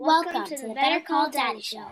[0.00, 1.84] Welcome to the Better Call Daddy Show.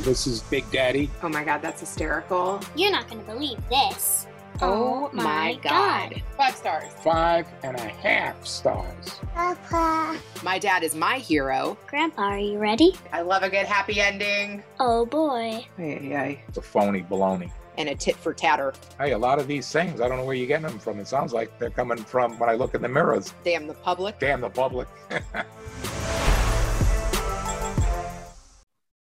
[0.00, 1.08] This is Big Daddy.
[1.22, 2.58] Oh my god, that's hysterical.
[2.74, 4.26] You're not going to believe this.
[4.60, 6.20] Oh, oh my god.
[6.36, 6.92] Five stars.
[7.04, 9.20] Five and a half stars.
[9.34, 10.18] Papa.
[10.42, 11.78] My dad is my hero.
[11.86, 12.96] Grandpa, are you ready?
[13.12, 14.64] I love a good happy ending.
[14.80, 15.64] Oh boy.
[15.76, 16.42] Hey, hey.
[16.48, 17.52] It's a phony baloney.
[17.76, 18.72] And a tit for tatter.
[18.98, 21.00] Hey, a lot of these things, I don't know where you're getting them from.
[21.00, 23.34] It sounds like they're coming from when I look in the mirrors.
[23.44, 24.18] Damn the public.
[24.20, 24.88] Damn the public.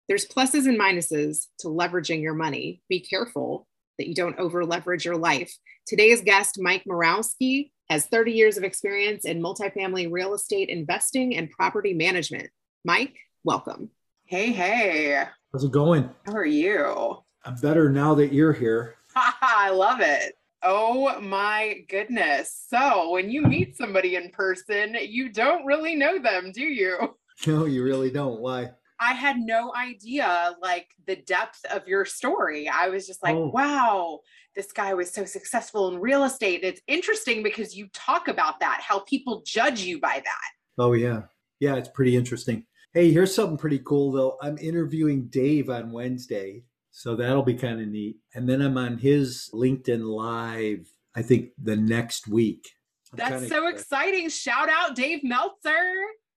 [0.08, 2.82] There's pluses and minuses to leveraging your money.
[2.88, 3.66] Be careful
[3.98, 5.54] that you don't over leverage your life.
[5.86, 11.50] Today's guest, Mike Morawski, has 30 years of experience in multifamily real estate investing and
[11.50, 12.48] property management.
[12.84, 13.90] Mike, welcome.
[14.24, 15.24] Hey, hey.
[15.52, 16.10] How's it going?
[16.24, 17.22] How are you?
[17.48, 18.96] I'm better now that you're here.
[19.16, 20.34] I love it.
[20.62, 22.66] Oh my goodness.
[22.68, 27.16] So, when you meet somebody in person, you don't really know them, do you?
[27.46, 28.40] No, you really don't.
[28.40, 28.70] Why?
[29.00, 32.68] I had no idea like the depth of your story.
[32.68, 33.50] I was just like, Oh.
[33.50, 34.20] wow,
[34.56, 36.60] this guy was so successful in real estate.
[36.64, 40.82] It's interesting because you talk about that, how people judge you by that.
[40.82, 41.22] Oh, yeah.
[41.60, 42.66] Yeah, it's pretty interesting.
[42.92, 44.36] Hey, here's something pretty cool, though.
[44.42, 46.64] I'm interviewing Dave on Wednesday.
[46.98, 48.16] So that'll be kind of neat.
[48.34, 52.70] And then I'm on his LinkedIn Live, I think the next week.
[53.12, 53.74] I'm That's so excited.
[53.74, 54.28] exciting.
[54.30, 55.92] Shout out Dave Meltzer.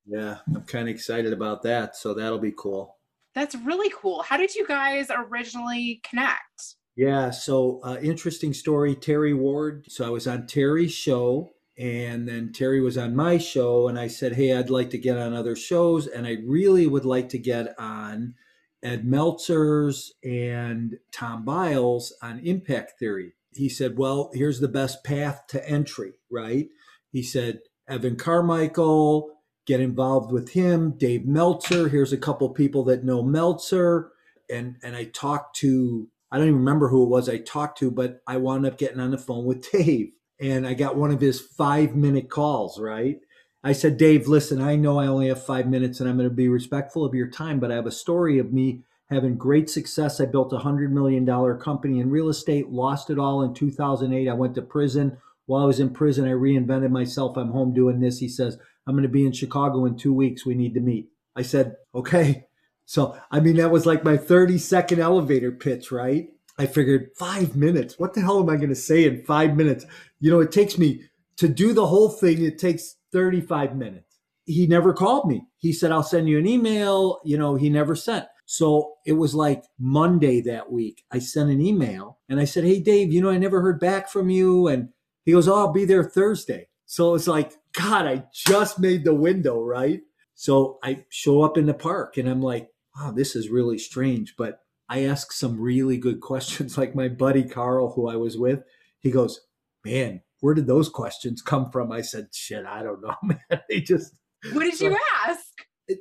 [0.05, 1.95] Yeah, I'm kind of excited about that.
[1.95, 2.97] So that'll be cool.
[3.33, 4.21] That's really cool.
[4.21, 6.75] How did you guys originally connect?
[6.95, 8.93] Yeah, so uh, interesting story.
[8.93, 9.85] Terry Ward.
[9.89, 14.05] So I was on Terry's show, and then Terry was on my show, and I
[14.05, 17.39] said, Hey, I'd like to get on other shows, and I really would like to
[17.39, 18.35] get on
[18.83, 23.33] Ed Meltzer's and Tom Bilyeu on impact theory.
[23.53, 26.67] He said, Well, here's the best path to entry, right?
[27.11, 29.29] He said, Evan Carmichael,
[29.65, 31.89] get involved with him, Dave Meltzer.
[31.89, 34.11] Here's a couple people that know Meltzer.
[34.49, 37.91] And and I talked to I don't even remember who it was I talked to,
[37.91, 40.13] but I wound up getting on the phone with Dave.
[40.39, 43.19] And I got one of his five minute calls, right?
[43.63, 46.35] I said, Dave, listen, I know I only have five minutes and I'm going to
[46.35, 50.19] be respectful of your time, but I have a story of me having great success.
[50.19, 51.25] I built a $100 million
[51.59, 54.27] company in real estate, lost it all in 2008.
[54.27, 55.17] I went to prison.
[55.45, 57.37] While I was in prison, I reinvented myself.
[57.37, 58.19] I'm home doing this.
[58.19, 58.57] He says,
[58.87, 60.45] I'm going to be in Chicago in two weeks.
[60.45, 61.09] We need to meet.
[61.35, 62.45] I said, okay.
[62.85, 66.29] So, I mean, that was like my 30 second elevator pitch, right?
[66.57, 67.97] I figured five minutes.
[67.97, 69.85] What the hell am I going to say in five minutes?
[70.19, 71.03] You know, it takes me
[71.41, 74.19] to do the whole thing, it takes 35 minutes.
[74.45, 75.47] He never called me.
[75.57, 77.19] He said, I'll send you an email.
[77.25, 78.27] You know, he never sent.
[78.45, 81.03] So it was like Monday that week.
[81.11, 84.07] I sent an email and I said, Hey, Dave, you know, I never heard back
[84.07, 84.67] from you.
[84.67, 84.89] And
[85.25, 86.67] he goes, Oh, I'll be there Thursday.
[86.85, 90.01] So it's like, God, I just made the window, right?
[90.35, 94.35] So I show up in the park and I'm like, wow, this is really strange.
[94.37, 96.77] But I ask some really good questions.
[96.77, 98.61] Like my buddy Carl, who I was with,
[98.99, 99.41] he goes,
[99.83, 101.91] Man, where did those questions come from?
[101.91, 103.61] I said, Shit, I don't know, man.
[103.69, 104.13] They just,
[104.51, 105.45] What did you ask?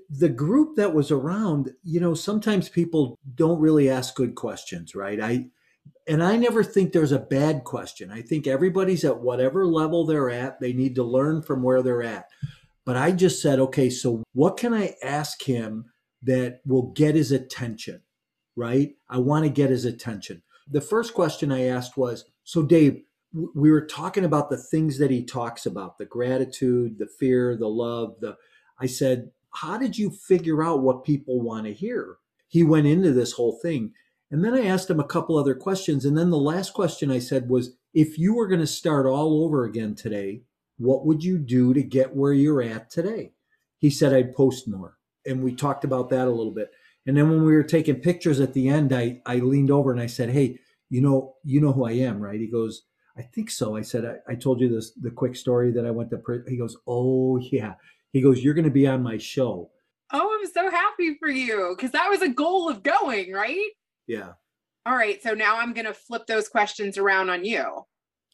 [0.09, 5.21] the group that was around, you know, sometimes people don't really ask good questions, right?
[5.21, 5.47] I,
[6.07, 8.11] and I never think there's a bad question.
[8.11, 10.61] I think everybody's at whatever level they're at.
[10.61, 12.27] They need to learn from where they're at.
[12.85, 15.87] But I just said, okay, so what can I ask him
[16.23, 18.03] that will get his attention,
[18.57, 18.93] right?
[19.09, 20.43] I want to get his attention.
[20.69, 23.03] The first question I asked was, so Dave,
[23.33, 27.69] we were talking about the things that he talks about, the gratitude, the fear, the
[27.69, 28.37] love, the
[28.81, 32.17] I said, how did you figure out what people want to hear?
[32.49, 33.93] He went into this whole thing.
[34.31, 36.05] And then I asked him a couple other questions.
[36.05, 39.45] And then the last question I said was, if you were going to start all
[39.45, 40.43] over again today,
[40.79, 43.33] what would you do to get where you're at today?
[43.79, 44.97] He said, I'd post more.
[45.27, 46.71] And we talked about that a little bit.
[47.07, 50.01] And then when we were taking pictures at the end, I, I leaned over and
[50.01, 50.59] I said, Hey,
[50.89, 52.41] you know, you know who I am, right?
[52.41, 52.83] He goes,
[53.21, 53.77] I think so.
[53.77, 56.47] I said, I, I told you this, the quick story that I went to prison.
[56.49, 57.75] He goes, Oh yeah.
[58.15, 59.71] He goes, You're going to be on my show.
[60.11, 63.69] Oh, I'm so happy for you because that was a goal of going, right?
[64.07, 64.33] Yeah.
[64.87, 65.23] All right.
[65.23, 67.85] So now I'm going to flip those questions around on you.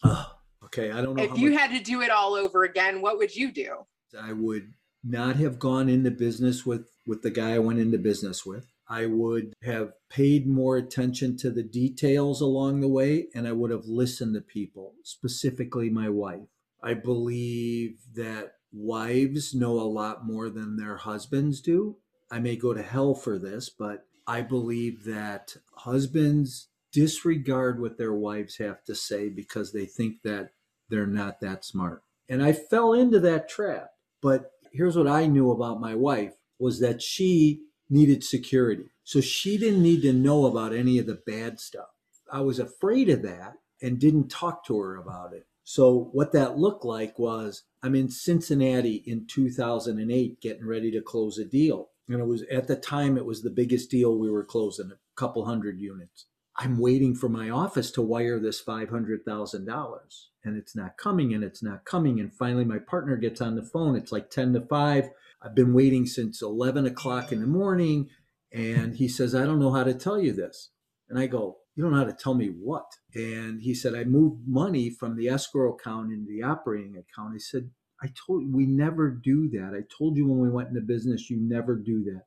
[0.05, 0.33] Oh,
[0.67, 0.93] okay.
[0.93, 1.25] I don't know.
[1.25, 3.87] If you much- had to do it all over again, what would you do?
[4.19, 4.73] I would
[5.03, 8.73] not have gone into business with with the guy I went into business with.
[8.89, 13.71] I would have paid more attention to the details along the way and I would
[13.71, 16.49] have listened to people, specifically my wife.
[16.83, 21.97] I believe that wives know a lot more than their husbands do.
[22.31, 28.15] I may go to hell for this, but I believe that husbands disregard what their
[28.15, 30.51] wives have to say because they think that
[30.89, 32.03] they're not that smart.
[32.29, 33.91] And I fell into that trap.
[34.23, 38.91] But here's what I knew about my wife was that she needed security.
[39.05, 41.89] So she didn't need to know about any of the bad stuff.
[42.31, 45.47] I was afraid of that and didn't talk to her about it.
[45.63, 51.39] So what that looked like was I'm in Cincinnati in 2008 getting ready to close
[51.39, 51.91] a deal.
[52.09, 55.21] And it was at the time it was the biggest deal we were closing, a
[55.21, 56.27] couple hundred units.
[56.57, 59.99] I'm waiting for my office to wire this $500,000
[60.45, 62.19] and it's not coming and it's not coming.
[62.21, 63.97] And finally, my partner gets on the phone.
[63.97, 65.11] It's like 10 to 5.
[65.43, 68.09] I've been waiting since 11 o'clock in the morning.
[68.53, 70.71] And he says, I don't know how to tell you this.
[71.09, 72.87] And I go, You don't know how to tell me what?
[73.15, 77.35] And he said, I moved money from the escrow account into the operating account.
[77.35, 77.71] I said,
[78.03, 79.73] I told you, we never do that.
[79.75, 82.25] I told you when we went into business, you never do that.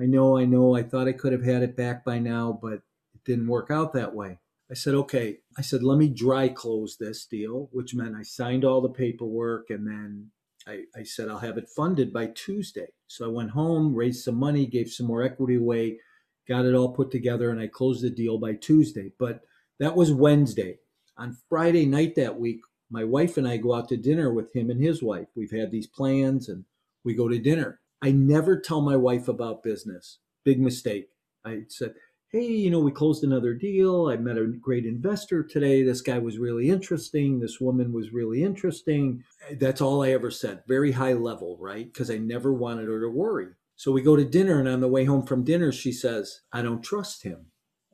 [0.00, 0.76] I know, I know.
[0.76, 3.92] I thought I could have had it back by now, but it didn't work out
[3.94, 4.38] that way.
[4.70, 5.38] I said, okay.
[5.56, 9.70] I said, let me dry close this deal, which meant I signed all the paperwork
[9.70, 10.30] and then
[10.68, 12.88] I, I, said, I'll have it funded by Tuesday.
[13.06, 15.98] So I went home, raised some money, gave some more equity away,
[16.46, 19.12] got it all put together, and I closed the deal by Tuesday.
[19.18, 19.40] But
[19.80, 20.78] that was Wednesday.
[21.16, 22.60] On Friday night that week,
[22.90, 25.28] my wife and I go out to dinner with him and his wife.
[25.34, 26.64] We've had these plans and
[27.04, 27.80] we go to dinner.
[28.02, 30.18] I never tell my wife about business.
[30.44, 31.08] Big mistake.
[31.44, 31.94] I said,
[32.30, 34.08] hey, you know, we closed another deal.
[34.08, 35.82] I met a great investor today.
[35.82, 37.40] This guy was really interesting.
[37.40, 39.24] This woman was really interesting.
[39.58, 40.62] That's all I ever said.
[40.68, 41.90] Very high level, right?
[41.90, 43.48] Because I never wanted her to worry.
[43.76, 46.60] So we go to dinner, and on the way home from dinner, she says, I
[46.60, 47.46] don't trust him,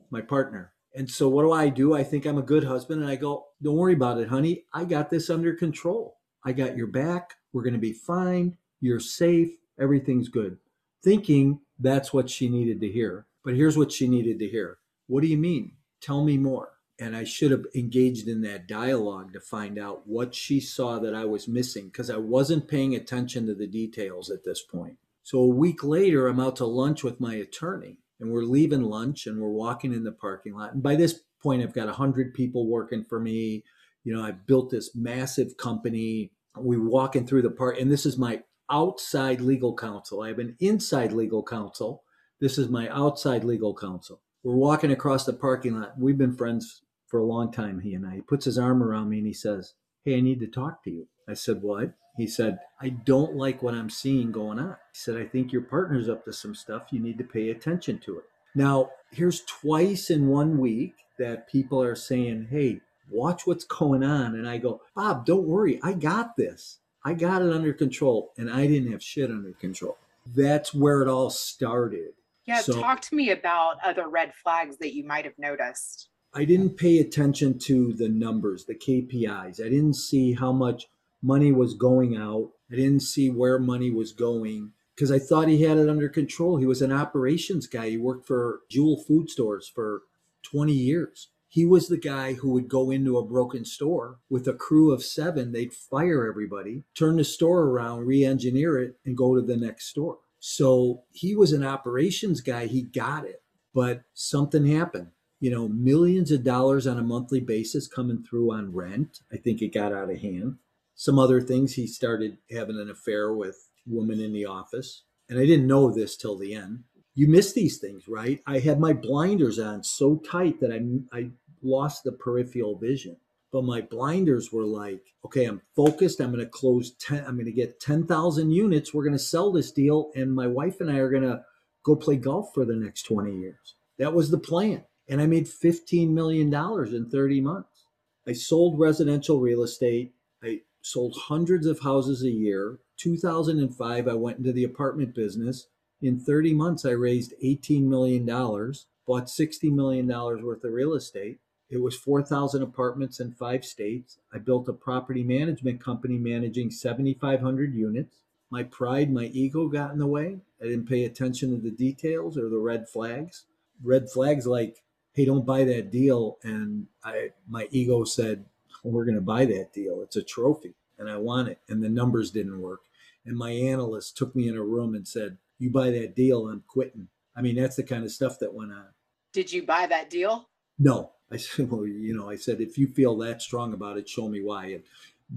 [0.09, 0.73] my partner.
[0.95, 1.93] And so what do I do?
[1.93, 4.65] I think I'm a good husband, and I go, Don't worry about it, honey.
[4.73, 6.17] I got this under control.
[6.43, 7.35] I got your back.
[7.53, 8.57] We're going to be fine.
[8.81, 9.55] You're safe.
[9.79, 10.57] Everything's good.
[11.03, 13.27] Thinking that's what she needed to hear.
[13.45, 15.73] But here's what she needed to hear What do you mean?
[16.01, 16.71] Tell me more.
[16.97, 21.13] And I should have engaged in that dialogue to find out what she saw that
[21.13, 24.97] I was missing because I wasn't paying attention to the details at this point.
[25.23, 29.27] So a week later, I'm out to lunch with my attorney and we're leaving lunch
[29.27, 30.73] and we're walking in the parking lot.
[30.73, 33.63] And by this point, I've got 100 people working for me.
[34.05, 36.31] You know, I built this massive company.
[36.55, 38.41] We're walking through the park, and this is my
[38.71, 40.21] outside legal counsel.
[40.21, 42.04] I have an inside legal counsel
[42.45, 44.21] this is my outside legal counsel.
[44.43, 45.97] We're walking across the parking lot.
[45.97, 48.17] We've been friends for a long time, he and I.
[48.17, 50.91] He puts his arm around me and he says, Hey, I need to talk to
[50.91, 51.07] you.
[51.27, 51.95] I said, What?
[52.17, 54.77] He said, I don't like what I'm seeing going on.
[54.93, 56.83] He said, I think your partner's up to some stuff.
[56.91, 58.25] You need to pay attention to it.
[58.53, 64.35] Now, here's twice in one week that people are saying, Hey, watch what's going on.
[64.35, 65.79] And I go, Bob, don't worry.
[65.81, 66.77] I got this.
[67.03, 68.33] I got it under control.
[68.37, 69.97] And I didn't have shit under control.
[70.27, 72.13] That's where it all started.
[72.47, 76.09] Yeah, so, talk to me about other red flags that you might have noticed.
[76.33, 79.59] I didn't pay attention to the numbers, the KPIs.
[79.59, 80.87] I didn't see how much
[81.21, 82.51] money was going out.
[82.71, 86.57] I didn't see where money was going because I thought he had it under control.
[86.57, 87.89] He was an operations guy.
[87.89, 90.03] He worked for Jewel Food Stores for
[90.43, 91.29] 20 years.
[91.47, 95.03] He was the guy who would go into a broken store with a crew of
[95.03, 95.51] seven.
[95.53, 99.85] They'd fire everybody, turn the store around, re engineer it, and go to the next
[99.85, 100.17] store.
[100.47, 102.67] So he was an operations guy.
[102.67, 103.41] He got it,
[103.73, 105.07] but something happened.
[105.39, 109.21] You know, millions of dollars on a monthly basis coming through on rent.
[109.33, 110.57] I think it got out of hand.
[110.93, 115.05] Some other things, he started having an affair with women in the office.
[115.27, 116.83] And I didn't know this till the end.
[117.15, 118.39] You miss these things, right?
[118.45, 121.31] I had my blinders on so tight that I, I
[121.63, 123.17] lost the peripheral vision
[123.55, 126.19] but my blinders were like, okay, I'm focused.
[126.19, 128.93] I'm going to close 10, I'm going to get 10,000 units.
[128.93, 130.11] We're going to sell this deal.
[130.13, 131.41] And my wife and I are going to
[131.85, 133.75] go play golf for the next 20 years.
[133.97, 134.83] That was the plan.
[135.07, 137.85] And I made $15 million in 30 months.
[138.27, 140.13] I sold residential real estate.
[140.43, 142.79] I sold hundreds of houses a year.
[142.97, 145.67] 2005, I went into the apartment business.
[146.01, 151.81] In 30 months, I raised $18 million, bought $60 million worth of real estate it
[151.81, 154.19] was 4,000 apartments in five states.
[154.33, 158.17] I built a property management company managing 7,500 units.
[158.51, 160.37] My pride, my ego got in the way.
[160.61, 163.45] I didn't pay attention to the details or the red flags.
[163.83, 166.37] Red flags like, hey, don't buy that deal.
[166.43, 168.45] And I, my ego said,
[168.83, 170.01] well, we're going to buy that deal.
[170.01, 171.59] It's a trophy and I want it.
[171.67, 172.81] And the numbers didn't work.
[173.25, 176.63] And my analyst took me in a room and said, you buy that deal, I'm
[176.67, 177.07] quitting.
[177.35, 178.85] I mean, that's the kind of stuff that went on.
[179.33, 180.47] Did you buy that deal?
[180.77, 184.09] No, I said, well, you know, I said, if you feel that strong about it,
[184.09, 184.65] show me why.
[184.65, 184.83] And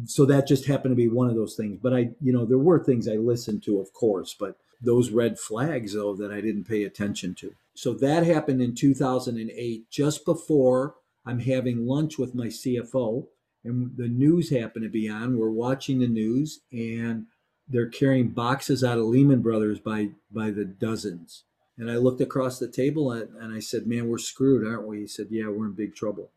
[0.08, 1.78] so that just happened to be one of those things.
[1.82, 5.38] But I, you know, there were things I listened to, of course, but those red
[5.38, 7.54] flags, though, that I didn't pay attention to.
[7.74, 13.26] So that happened in 2008, just before I'm having lunch with my CFO,
[13.64, 15.38] and the news happened to be on.
[15.38, 17.26] We're watching the news, and
[17.68, 21.44] they're carrying boxes out of Lehman Brothers by by the dozens.
[21.78, 25.00] And I looked across the table and, and I said, Man, we're screwed, aren't we?
[25.00, 26.30] He said, Yeah, we're in big trouble.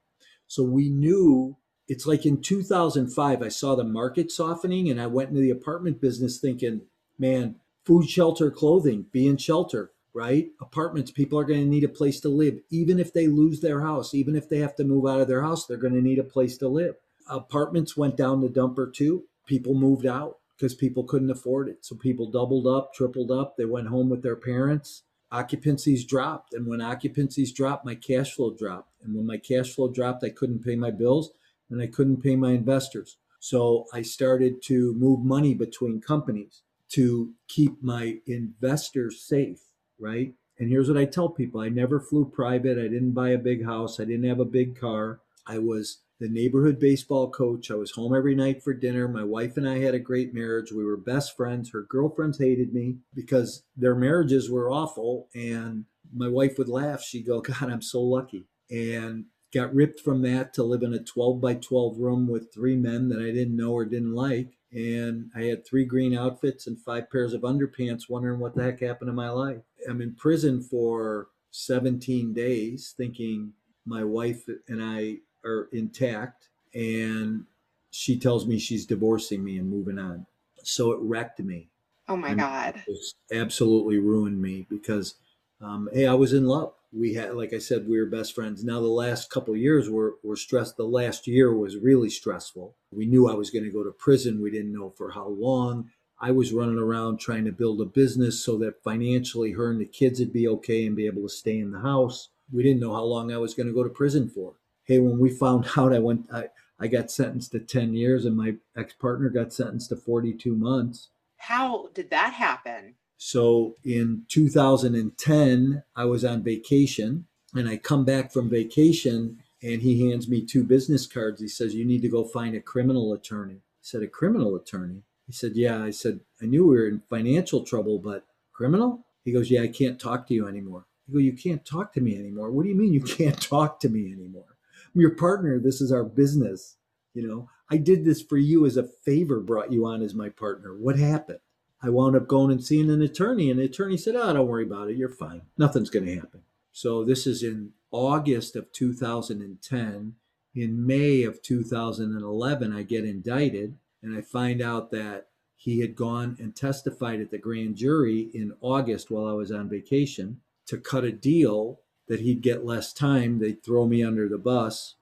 [0.48, 1.58] So we knew
[1.88, 6.00] it's like in 2005, I saw the market softening and I went into the apartment
[6.00, 6.82] business thinking,
[7.18, 7.56] man,
[7.86, 10.50] food, shelter, clothing, be in shelter, right?
[10.62, 12.60] Apartments, people are going to need a place to live.
[12.70, 15.42] Even if they lose their house, even if they have to move out of their
[15.42, 16.96] house, they're going to need a place to live.
[17.28, 19.24] Apartments went down the dumper too.
[19.46, 21.84] People moved out because people couldn't afford it.
[21.84, 23.58] So people doubled up, tripled up.
[23.58, 25.04] They went home with their parents.
[25.32, 26.54] Occupancies dropped.
[26.54, 28.92] And when occupancies dropped, my cash flow dropped.
[29.04, 31.32] And when my cash flow dropped, I couldn't pay my bills
[31.70, 33.18] and I couldn't pay my investors.
[33.40, 39.62] So I started to move money between companies to keep my investors safe,
[39.98, 40.34] right?
[40.60, 42.78] And here's what I tell people I never flew private.
[42.78, 44.00] I didn't buy a big house.
[44.00, 45.22] I didn't have a big car.
[45.48, 47.72] I was the neighborhood baseball coach.
[47.72, 49.08] I was home every night for dinner.
[49.08, 50.72] My wife and I had a great marriage.
[50.72, 51.72] We were best friends.
[51.72, 55.30] Her girlfriends hated me because their marriages were awful.
[55.34, 57.02] And my wife would laugh.
[57.02, 58.46] She'd go, God, I'm so lucky.
[58.70, 62.76] And got ripped from that to live in a 12 by 12 room with three
[62.76, 64.60] men that I didn't know or didn't like.
[64.72, 68.80] And I had three green outfits and five pairs of underpants, wondering what the heck
[68.80, 69.64] happened to my life.
[69.90, 73.54] I'm in prison for 17 days, thinking
[73.88, 76.50] my wife and I are intact.
[76.74, 77.46] And
[77.92, 80.26] she tells me she's divorcing me and moving on.
[80.64, 81.70] So it wrecked me.
[82.08, 82.82] Oh my God.
[82.88, 85.16] It absolutely ruined me because,
[85.62, 88.64] um, hey, I was in love we had like i said we were best friends
[88.64, 93.06] now the last couple years were, were stressed the last year was really stressful we
[93.06, 96.32] knew i was going to go to prison we didn't know for how long i
[96.32, 100.20] was running around trying to build a business so that financially her and the kids
[100.20, 103.04] would be okay and be able to stay in the house we didn't know how
[103.04, 104.54] long i was going to go to prison for
[104.92, 106.46] hey when we found out i went i,
[106.80, 111.90] I got sentenced to 10 years and my ex-partner got sentenced to 42 months how
[111.94, 118.50] did that happen so in 2010, I was on vacation and I come back from
[118.50, 121.40] vacation and he hands me two business cards.
[121.40, 123.58] He says, You need to go find a criminal attorney.
[123.58, 125.04] I said, A criminal attorney?
[125.28, 125.84] He said, Yeah.
[125.84, 129.06] I said, I knew we were in financial trouble, but criminal?
[129.24, 130.88] He goes, Yeah, I can't talk to you anymore.
[131.08, 132.50] I go, You can't talk to me anymore.
[132.50, 134.51] What do you mean you can't talk to me anymore?
[134.94, 135.60] I'm your partner.
[135.60, 136.78] This is our business.
[137.14, 140.30] You know, I did this for you as a favor, brought you on as my
[140.30, 140.76] partner.
[140.76, 141.40] What happened?
[141.84, 144.66] I wound up going and seeing an attorney, and the attorney said, Oh, don't worry
[144.66, 144.98] about it.
[144.98, 145.42] You're fine.
[145.58, 146.42] Nothing's going to happen.
[146.72, 150.16] So this is in August of 2010.
[150.54, 156.36] In May of 2011, I get indicted, and I find out that he had gone
[156.40, 161.04] and testified at the grand jury in August while I was on vacation to cut
[161.04, 163.40] a deal that he'd get less time.
[163.40, 164.96] They'd throw me under the bus.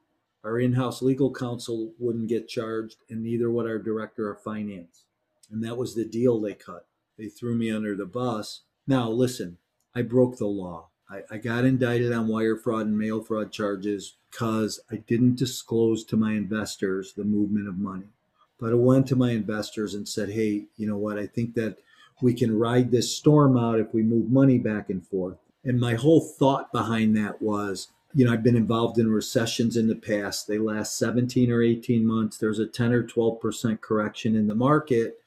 [0.44, 5.06] Our in house legal counsel wouldn't get charged, and neither would our director of finance.
[5.52, 6.86] And that was the deal they cut.
[7.18, 8.62] They threw me under the bus.
[8.88, 9.58] Now, listen,
[9.94, 10.88] I broke the law.
[11.10, 16.04] I, I got indicted on wire fraud and mail fraud charges because I didn't disclose
[16.06, 18.08] to my investors the movement of money.
[18.60, 21.18] But I went to my investors and said, hey, you know what?
[21.18, 21.80] I think that
[22.22, 25.38] we can ride this storm out if we move money back and forth.
[25.70, 29.88] And my whole thought behind that was, you know, I've been involved in recessions in
[29.88, 30.48] the past.
[30.48, 32.40] They last 17 or 18 months.
[32.40, 35.20] There's a 10 or 12% correction in the market.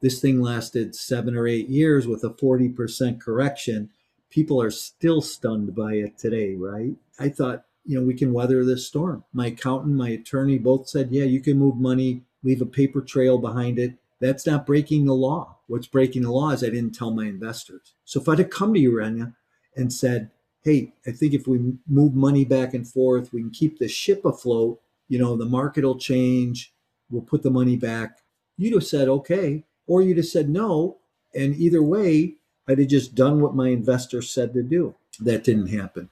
[0.00, 3.90] This thing lasted seven or eight years with a 40% correction.
[4.30, 6.94] People are still stunned by it today, right?
[7.18, 9.24] I thought, you know, we can weather this storm.
[9.34, 13.36] My accountant, my attorney both said, yeah, you can move money, leave a paper trail
[13.36, 13.98] behind it.
[14.18, 15.58] That's not breaking the law.
[15.66, 17.92] What's breaking the law is I didn't tell my investors.
[18.06, 19.34] So if I'd come to you, Renya,
[19.76, 20.30] and said,
[20.62, 24.24] hey, I think if we move money back and forth, we can keep the ship
[24.24, 26.72] afloat, you know, the market will change,
[27.10, 28.18] we'll put the money back.
[28.56, 30.98] You'd have said, okay, or you'd have said no.
[31.34, 32.34] And either way,
[32.68, 34.94] I'd have just done what my investor said to do.
[35.18, 36.10] That didn't happen.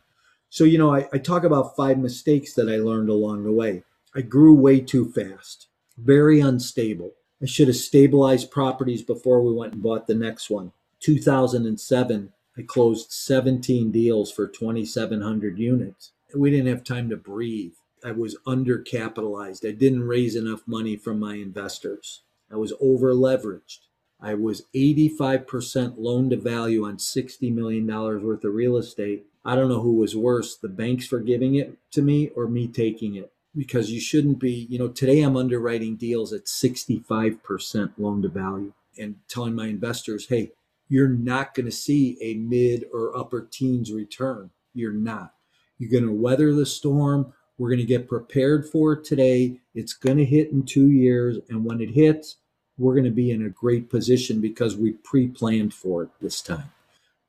[0.50, 3.82] So, you know, I, I talk about five mistakes that I learned along the way.
[4.14, 7.12] I grew way too fast, very unstable.
[7.42, 10.72] I should have stabilized properties before we went and bought the next one.
[11.00, 16.10] 2007, I closed 17 deals for 2,700 units.
[16.34, 17.74] We didn't have time to breathe.
[18.04, 19.66] I was undercapitalized.
[19.66, 22.22] I didn't raise enough money from my investors.
[22.50, 23.78] I was over leveraged.
[24.20, 29.26] I was 85% loan to value on $60 million worth of real estate.
[29.44, 32.66] I don't know who was worse, the banks for giving it to me or me
[32.66, 33.32] taking it.
[33.56, 38.72] Because you shouldn't be, you know, today I'm underwriting deals at 65% loan to value
[38.98, 40.50] and telling my investors, hey,
[40.88, 44.50] you're not going to see a mid or upper teens return.
[44.74, 45.34] You're not.
[45.78, 47.32] You're going to weather the storm.
[47.58, 49.60] We're going to get prepared for it today.
[49.74, 51.38] It's going to hit in two years.
[51.48, 52.36] And when it hits,
[52.78, 56.70] we're going to be in a great position because we pre-planned for it this time.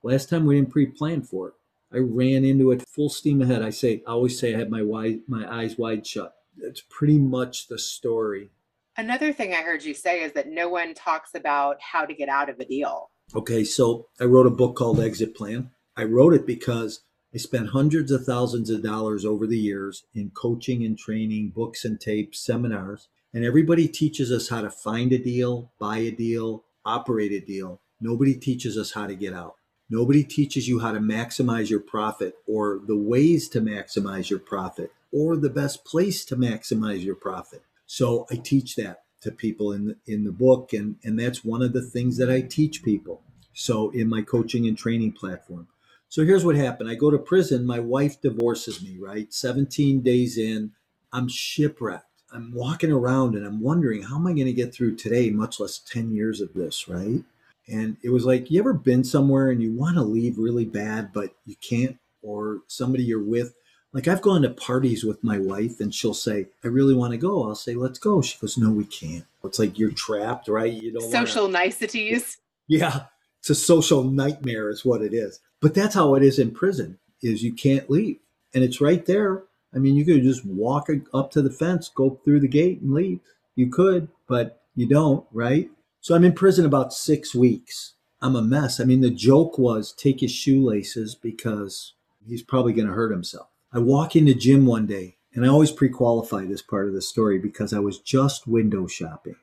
[0.04, 1.54] Last time we didn't pre-plan for it.
[1.92, 3.64] I ran into it full steam ahead.
[3.64, 6.36] I say, I always say I had my wide, my eyes wide shut.
[6.56, 8.52] That's pretty much the story.
[8.96, 12.30] Another thing I heard you say is that no one talks about how to get
[12.30, 13.10] out of a deal.
[13.36, 15.70] Okay, so I wrote a book called Exit Plan.
[15.96, 20.32] I wrote it because I spent hundreds of thousands of dollars over the years in
[20.32, 25.20] coaching and training, books and tapes, seminars, and everybody teaches us how to find a
[25.20, 27.82] deal, buy a deal, operate a deal.
[28.02, 29.58] Nobody teaches us how to get out.
[29.92, 34.92] Nobody teaches you how to maximize your profit or the ways to maximize your profit
[35.12, 37.62] or the best place to maximize your profit.
[37.86, 41.62] So I teach that to people in the, in the book and and that's one
[41.62, 43.22] of the things that I teach people.
[43.54, 45.68] So in my coaching and training platform.
[46.08, 46.90] So here's what happened.
[46.90, 49.32] I go to prison, my wife divorces me, right?
[49.32, 50.72] 17 days in,
[51.14, 52.06] I'm shipwrecked.
[52.32, 55.60] I'm walking around and I'm wondering how am I going to get through today, much
[55.60, 57.24] less 10 years of this, right?
[57.68, 61.14] And it was like, you ever been somewhere and you want to leave really bad,
[61.14, 63.54] but you can't, or somebody you're with?
[63.92, 67.18] Like I've gone to parties with my wife and she'll say, I really want to
[67.18, 67.48] go.
[67.48, 68.22] I'll say, let's go.
[68.22, 69.26] She goes, no, we can't.
[69.44, 70.72] It's like you're trapped, right?
[70.72, 71.54] You don't social wanna...
[71.54, 72.38] niceties.
[72.68, 73.06] Yeah.
[73.40, 75.40] It's a social nightmare is what it is.
[75.62, 78.20] But that's how it is in prison is you can't leave.
[78.54, 79.44] And it's right there.
[79.74, 82.94] I mean, you could just walk up to the fence, go through the gate and
[82.94, 83.20] leave.
[83.56, 85.70] You could, but you don't, right?
[86.02, 87.94] So I'm in prison about six weeks.
[88.22, 88.80] I'm a mess.
[88.80, 91.94] I mean, the joke was take his shoelaces because
[92.28, 93.49] he's probably going to hurt himself.
[93.72, 97.38] I walk into gym one day, and I always pre-qualify this part of the story
[97.38, 99.36] because I was just window shopping.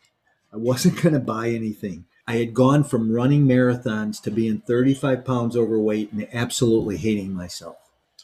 [0.53, 2.07] I wasn't going to buy anything.
[2.27, 7.77] I had gone from running marathons to being 35 pounds overweight and absolutely hating myself.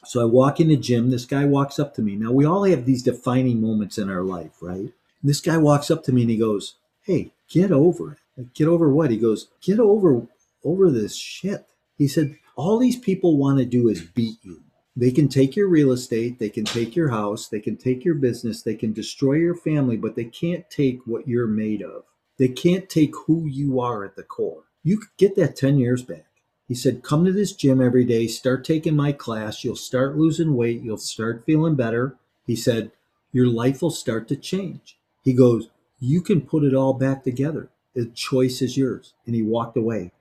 [0.04, 1.10] So I walk in the gym.
[1.10, 2.16] This guy walks up to me.
[2.16, 4.80] Now, we all have these defining moments in our life, right?
[4.80, 4.92] And
[5.22, 8.18] this guy walks up to me and he goes, Hey, get over it.
[8.36, 9.10] Like, get over what?
[9.10, 10.26] He goes, get over
[10.64, 11.66] over this shit.
[11.98, 14.62] He said, all these people want to do is beat you.
[14.94, 18.14] They can take your real estate, they can take your house, they can take your
[18.14, 22.04] business, they can destroy your family, but they can't take what you're made of.
[22.38, 24.64] They can't take who you are at the core.
[24.82, 26.26] You could get that 10 years back.
[26.68, 30.56] He said, Come to this gym every day, start taking my class, you'll start losing
[30.56, 32.16] weight, you'll start feeling better.
[32.46, 32.92] He said,
[33.32, 34.98] Your life will start to change.
[35.22, 35.68] He goes,
[36.00, 37.70] You can put it all back together.
[37.94, 39.14] The choice is yours.
[39.26, 40.12] And he walked away.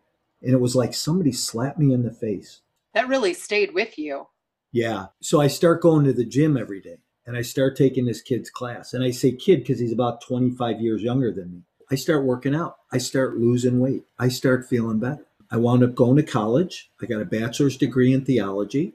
[0.41, 2.61] And it was like somebody slapped me in the face.
[2.93, 4.27] That really stayed with you.
[4.71, 5.07] Yeah.
[5.21, 8.49] So I start going to the gym every day and I start taking this kid's
[8.49, 8.93] class.
[8.93, 11.61] And I say kid because he's about 25 years younger than me.
[11.89, 12.77] I start working out.
[12.91, 14.03] I start losing weight.
[14.17, 15.25] I start feeling better.
[15.49, 16.89] I wound up going to college.
[17.01, 18.93] I got a bachelor's degree in theology.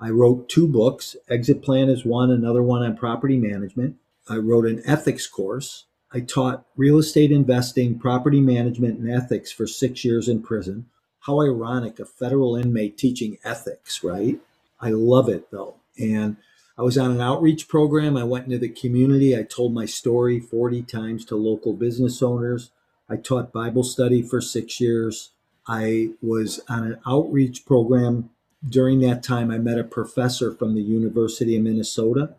[0.00, 1.16] I wrote two books.
[1.28, 3.96] Exit Plan is one, another one on property management.
[4.28, 9.66] I wrote an ethics course I taught real estate investing, property management, and ethics for
[9.66, 10.86] six years in prison.
[11.20, 14.40] How ironic, a federal inmate teaching ethics, right?
[14.80, 15.76] I love it though.
[15.98, 16.36] And
[16.78, 18.16] I was on an outreach program.
[18.16, 19.36] I went into the community.
[19.36, 22.70] I told my story 40 times to local business owners.
[23.08, 25.30] I taught Bible study for six years.
[25.68, 28.30] I was on an outreach program.
[28.66, 32.34] During that time, I met a professor from the University of Minnesota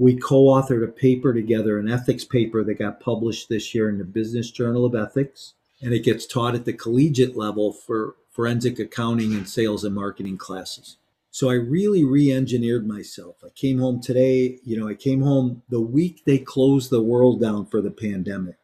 [0.00, 4.04] we co-authored a paper together, an ethics paper that got published this year in the
[4.04, 9.34] Business Journal of Ethics, and it gets taught at the collegiate level for forensic accounting
[9.34, 10.96] and sales and marketing classes.
[11.30, 13.36] So I really re-engineered myself.
[13.44, 17.40] I came home today, you know, I came home the week they closed the world
[17.40, 18.56] down for the pandemic.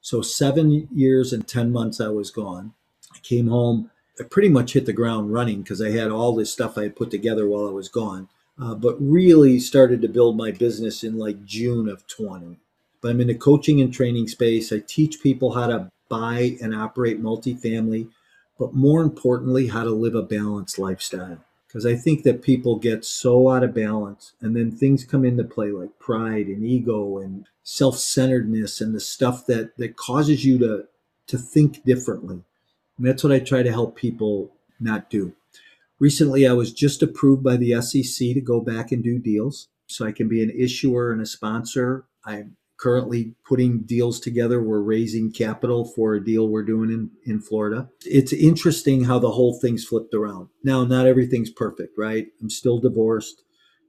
[0.00, 2.74] So 7 years and 10 months I was gone.
[3.14, 6.52] I came home I pretty much hit the ground running because I had all this
[6.52, 8.28] stuff I had put together while I was gone
[8.60, 12.58] uh, but really started to build my business in like June of 20.
[13.00, 14.72] But I'm in the coaching and training space.
[14.72, 18.08] I teach people how to buy and operate multifamily,
[18.58, 21.38] but more importantly, how to live a balanced lifestyle.
[21.70, 25.44] Because I think that people get so out of balance, and then things come into
[25.44, 30.58] play like pride and ego and self centeredness and the stuff that, that causes you
[30.58, 30.88] to,
[31.28, 32.42] to think differently.
[32.98, 35.34] And that's what I try to help people not do.
[36.00, 39.68] Recently, I was just approved by the SEC to go back and do deals.
[39.86, 42.04] So I can be an issuer and a sponsor.
[42.24, 44.62] I'm currently putting deals together.
[44.62, 47.90] We're raising capital for a deal we're doing in, in Florida.
[48.04, 50.48] It's interesting how the whole thing's flipped around.
[50.64, 52.28] Now, not everything's perfect, right?
[52.40, 53.42] I'm still divorced.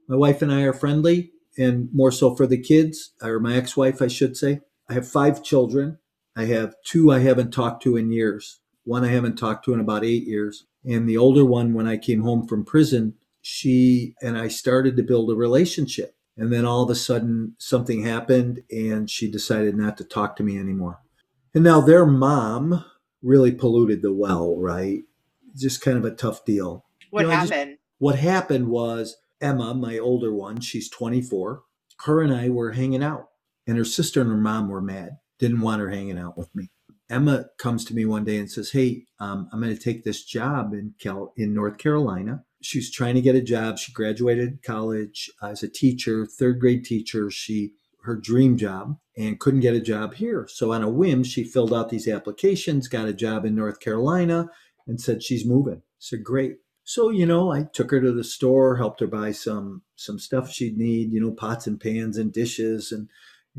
[0.08, 3.76] My wife and I are friendly, and more so for the kids, or my ex
[3.76, 4.60] wife, I should say.
[4.88, 5.98] I have five children.
[6.36, 9.80] I have two I haven't talked to in years, one I haven't talked to in
[9.80, 10.66] about eight years.
[10.84, 15.02] And the older one, when I came home from prison, she and I started to
[15.02, 16.16] build a relationship.
[16.36, 20.42] And then all of a sudden, something happened and she decided not to talk to
[20.42, 21.00] me anymore.
[21.54, 22.84] And now their mom
[23.22, 25.02] really polluted the well, right?
[25.54, 26.86] Just kind of a tough deal.
[27.10, 27.78] What You know, I just- happened?
[27.98, 31.62] What happened was Emma, my older one, she's 24,
[32.06, 33.28] her and I were hanging out,
[33.66, 36.70] and her sister and her mom were mad, didn't want her hanging out with me.
[37.10, 40.24] Emma comes to me one day and says, "Hey, um, I'm going to take this
[40.24, 43.78] job in Cal- in North Carolina." She's trying to get a job.
[43.78, 47.30] She graduated college as a teacher, third grade teacher.
[47.30, 50.46] She her dream job and couldn't get a job here.
[50.50, 54.50] So on a whim, she filled out these applications, got a job in North Carolina,
[54.86, 55.82] and said she's moving.
[55.98, 59.82] Said, "Great." So you know, I took her to the store, helped her buy some
[59.96, 63.08] some stuff she'd need, you know, pots and pans and dishes, and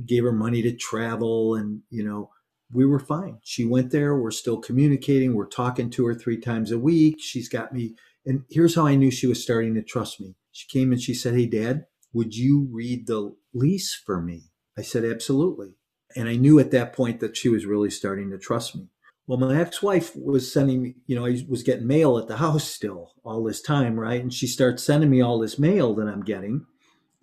[0.05, 2.29] gave her money to travel, and you know,
[2.71, 3.39] we were fine.
[3.43, 4.17] She went there.
[4.17, 5.35] We're still communicating.
[5.35, 7.17] We're talking to her three times a week.
[7.19, 7.95] She's got me.
[8.25, 10.35] And here's how I knew she was starting to trust me.
[10.51, 14.51] She came and she said, Hey, Dad, would you read the lease for me?
[14.77, 15.75] I said, Absolutely.
[16.15, 18.89] And I knew at that point that she was really starting to trust me.
[19.25, 22.37] Well, my ex wife was sending me, you know, I was getting mail at the
[22.37, 24.21] house still all this time, right?
[24.21, 26.65] And she starts sending me all this mail that I'm getting.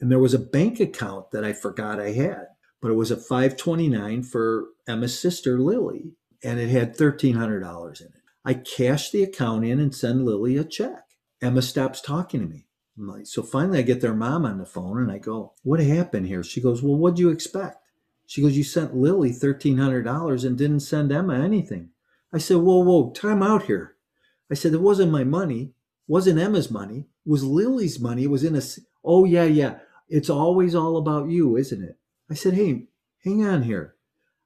[0.00, 2.46] And there was a bank account that I forgot I had,
[2.80, 8.12] but it was a 529 for Emma's sister, Lily, and it had $1,300 in it.
[8.44, 11.04] I cash the account in and send Lily a check.
[11.42, 12.66] Emma stops talking to me.
[12.96, 16.26] Like, so finally I get their mom on the phone and I go, what happened
[16.26, 16.42] here?
[16.42, 17.82] She goes, well, what'd you expect?
[18.26, 21.90] She goes, you sent Lily $1,300 and didn't send Emma anything.
[22.32, 23.96] I said, whoa, whoa, time out here.
[24.50, 25.72] I said, it wasn't my money,
[26.06, 28.24] wasn't Emma's money, was Lily's money.
[28.24, 28.62] It was in a,
[29.04, 29.78] oh, yeah, yeah.
[30.08, 31.98] It's always all about you, isn't it?
[32.30, 32.86] I said, hey,
[33.24, 33.94] hang on here.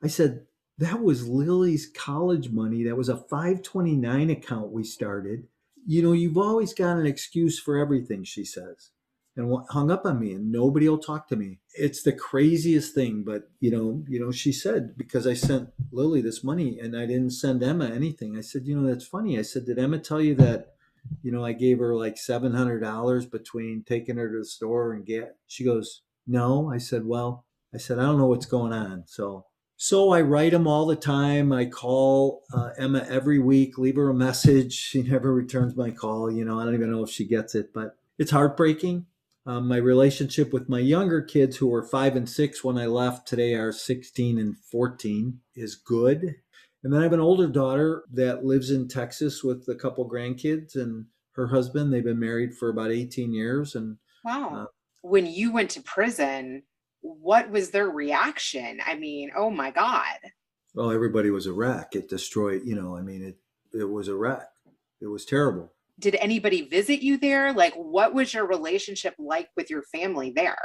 [0.02, 0.46] I said,
[0.78, 2.84] that was Lily's college money.
[2.84, 5.46] That was a 529 account we started.
[5.86, 8.90] You know, you've always got an excuse for everything, she says.
[9.36, 11.58] And hung up on me and nobody will talk to me.
[11.74, 16.20] It's the craziest thing, but you know, you know, she said because I sent Lily
[16.20, 18.38] this money and I didn't send Emma anything.
[18.38, 19.36] I said, you know, that's funny.
[19.36, 20.74] I said, did Emma tell you that,
[21.20, 24.92] you know, I gave her like seven hundred dollars between taking her to the store
[24.92, 25.36] and get?
[25.48, 26.70] She goes, no.
[26.72, 29.02] I said, well, I said, I don't know what's going on.
[29.08, 29.46] So
[29.84, 31.52] so I write them all the time.
[31.52, 34.72] I call uh, Emma every week, leave her a message.
[34.72, 36.30] She never returns my call.
[36.30, 39.04] You know, I don't even know if she gets it, but it's heartbreaking.
[39.44, 43.28] Um, my relationship with my younger kids, who were five and six when I left,
[43.28, 46.34] today are 16 and 14, is good.
[46.82, 50.76] And then I have an older daughter that lives in Texas with a couple grandkids
[50.76, 51.92] and her husband.
[51.92, 53.74] They've been married for about 18 years.
[53.74, 54.54] And Wow.
[54.54, 54.66] Uh,
[55.02, 56.62] when you went to prison,
[57.04, 58.80] what was their reaction?
[58.84, 60.16] I mean, oh my God.
[60.74, 61.94] well, everybody was a wreck.
[61.94, 63.36] It destroyed, you know, I mean, it,
[63.78, 64.48] it was a wreck.
[65.00, 65.72] It was terrible.
[66.00, 67.52] Did anybody visit you there?
[67.52, 70.56] Like, what was your relationship like with your family there?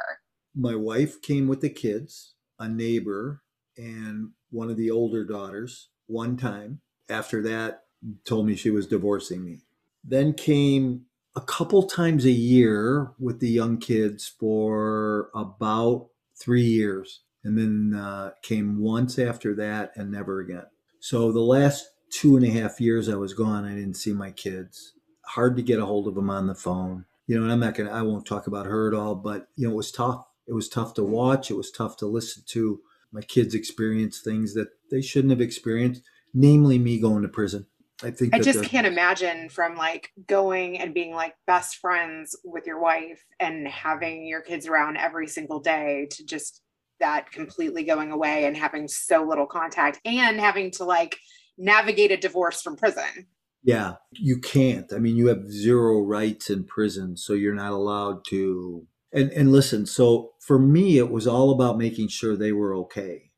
[0.55, 3.41] my wife came with the kids, a neighbor,
[3.77, 6.81] and one of the older daughters one time.
[7.09, 7.83] After that,
[8.25, 9.61] told me she was divorcing me.
[10.03, 17.21] Then came a couple times a year with the young kids for about three years.
[17.43, 20.65] And then uh, came once after that and never again.
[20.99, 24.31] So the last two and a half years I was gone, I didn't see my
[24.31, 24.93] kids.
[25.25, 27.05] Hard to get a hold of them on the phone.
[27.27, 29.67] You know, and I'm not gonna I won't talk about her at all, but you
[29.67, 30.25] know, it was tough.
[30.47, 31.51] It was tough to watch.
[31.51, 32.81] It was tough to listen to.
[33.11, 36.01] My kids experience things that they shouldn't have experienced,
[36.33, 37.67] namely me going to prison.
[38.03, 42.65] I think I just can't imagine from like going and being like best friends with
[42.65, 46.61] your wife and having your kids around every single day to just
[46.99, 51.17] that completely going away and having so little contact and having to like
[51.57, 53.27] navigate a divorce from prison.
[53.63, 54.91] Yeah, you can't.
[54.93, 58.87] I mean, you have zero rights in prison, so you're not allowed to.
[59.11, 63.28] And and listen, so for me, it was all about making sure they were okay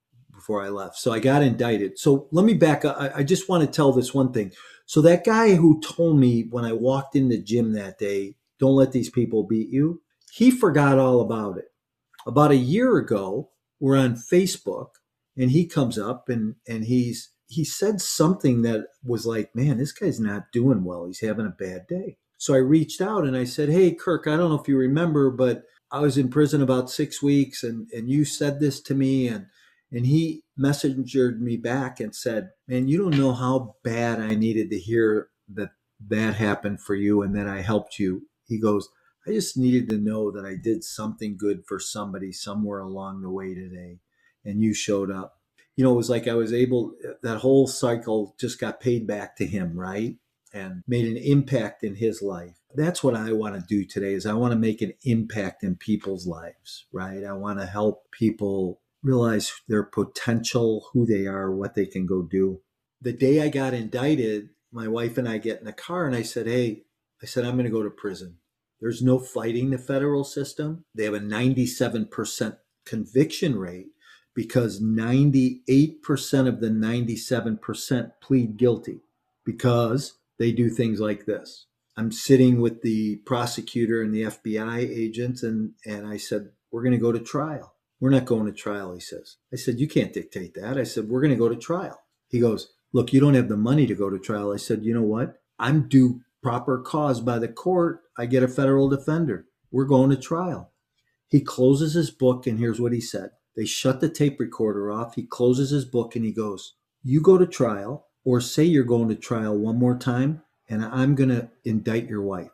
[0.52, 0.98] before I left.
[0.98, 1.98] So I got indicted.
[1.98, 2.98] So let me back up.
[3.00, 4.52] I, I just want to tell this one thing.
[4.86, 8.76] So that guy who told me when I walked in the gym that day, "Don't
[8.76, 10.02] let these people beat you,"
[10.34, 11.70] he forgot all about it.
[12.28, 14.90] About a year ago, we're on Facebook,
[15.38, 19.94] and he comes up and and he's he said something that was like, man, this
[19.94, 21.06] guy's not doing well.
[21.06, 22.18] He's having a bad day.
[22.38, 25.30] So I reached out and I said, hey, Kirk, I don't know if you remember,
[25.30, 29.28] but I was in prison about six weeks and, and you said this to me.
[29.28, 29.48] And,
[29.91, 34.69] and he messengered me back and said, man, you don't know how bad I needed
[34.69, 35.71] to hear that
[36.08, 38.23] that happened for you and that I helped you.
[38.47, 38.89] He goes,
[39.27, 43.30] I just needed to know that I did something good for somebody somewhere along the
[43.30, 43.99] way today.
[44.43, 45.41] And you showed up
[45.75, 49.36] you know, it was like I was able, that whole cycle just got paid back
[49.38, 50.15] to him, right?
[50.54, 52.58] And made an impact in his life.
[52.75, 55.75] That's what I want to do today is I want to make an impact in
[55.75, 57.23] people's lives, right?
[57.23, 62.22] I want to help people realize their potential, who they are, what they can go
[62.22, 62.62] do.
[63.02, 66.22] The day I got indicted, my wife and I get in the car and I
[66.22, 66.84] said, Hey,
[67.22, 68.38] I said, I'm going to go to prison.
[68.80, 70.86] There's no fighting the federal system.
[70.96, 73.88] They have a 97% conviction rate
[74.34, 79.02] because 98% of the 97% plead guilty
[79.46, 81.68] because they do things like this.
[81.98, 86.94] I'm sitting with the prosecutor and the FBI agents, and, and I said, We're going
[86.94, 87.76] to go to trial.
[88.02, 89.38] We're not going to trial, he says.
[89.54, 90.78] I said, You can't dictate that.
[90.78, 92.02] I said, We're going to go to trial.
[92.30, 94.54] He goes, Look, you don't have the money to go to trial.
[94.54, 95.36] I said, You know what?
[95.60, 98.02] I'm due proper cause by the court.
[98.18, 99.46] I get a federal defender.
[99.72, 100.72] We're going to trial.
[101.30, 103.32] He closes his book, and here's what he said.
[103.56, 105.16] They shut the tape recorder off.
[105.16, 109.10] He closes his book and he goes, You go to trial, or say you're going
[109.10, 112.52] to trial one more time, and I'm going to indict your wife.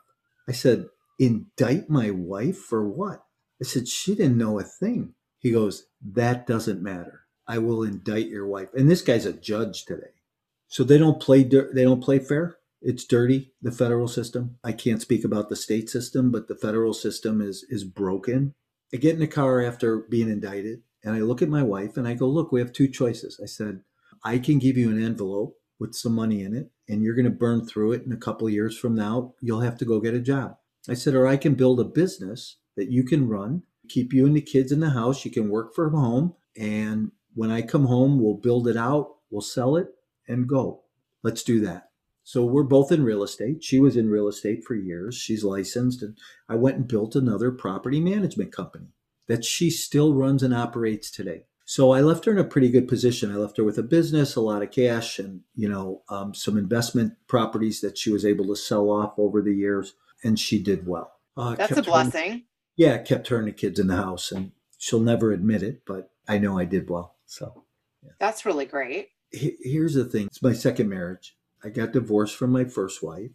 [0.48, 0.88] I said,
[1.20, 3.24] Indict my wife for what?
[3.62, 5.14] I said, She didn't know a thing.
[5.39, 7.21] He goes, That doesn't matter.
[7.47, 8.69] I will indict your wife.
[8.73, 10.12] And this guy's a judge today.
[10.67, 12.58] So they don't play they don't play fair.
[12.82, 14.58] It's dirty, the federal system.
[14.63, 18.54] I can't speak about the state system, but the federal system is is broken.
[18.93, 22.08] I get in the car after being indicted and I look at my wife and
[22.08, 23.84] I go, "Look, we have two choices." I said,
[24.23, 27.32] "I can give you an envelope with some money in it and you're going to
[27.32, 29.36] burn through it in a couple of years from now.
[29.41, 30.58] You'll have to go get a job."
[30.89, 34.36] I said, "Or I can build a business that you can run, keep you and
[34.36, 38.21] the kids in the house, you can work from home, and when I come home,
[38.21, 39.89] we'll build it out, we'll sell it
[40.28, 40.84] and go.
[41.23, 41.88] Let's do that."
[42.28, 43.63] So we're both in real estate.
[43.63, 45.15] She was in real estate for years.
[45.15, 46.04] She's licensed.
[46.04, 46.17] And
[46.50, 48.88] I went and built another property management company
[49.28, 51.45] that she still runs and operates today.
[51.63, 53.32] So I left her in a pretty good position.
[53.32, 56.58] I left her with a business, a lot of cash, and you know um, some
[56.58, 60.86] investment properties that she was able to sell off over the years, and she did
[60.86, 61.13] well.
[61.38, 62.32] Uh, That's a blessing.
[62.32, 62.39] Her,
[62.78, 66.12] yeah, kept her and the kids in the house, and she'll never admit it, but
[66.28, 67.16] I know I did well.
[67.26, 67.66] So
[68.02, 68.12] yeah.
[68.20, 69.10] that's really great.
[69.32, 71.36] Here's the thing: it's my second marriage.
[71.63, 73.32] I got divorced from my first wife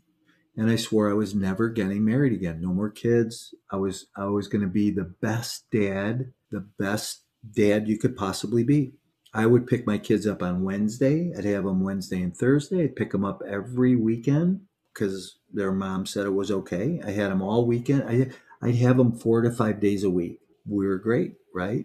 [0.57, 2.61] and I swore I was never getting married again.
[2.61, 3.55] No more kids.
[3.71, 8.17] I was I was going to be the best dad, the best dad you could
[8.17, 8.93] possibly be.
[9.35, 11.33] I would pick my kids up on Wednesday.
[11.37, 12.85] I'd have them Wednesday and Thursday.
[12.85, 14.61] I'd pick them up every weekend
[14.93, 17.01] because their mom said it was okay.
[17.03, 18.03] I had them all weekend.
[18.07, 18.31] I
[18.63, 20.39] I'd have them four to five days a week.
[20.67, 21.85] We were great, right?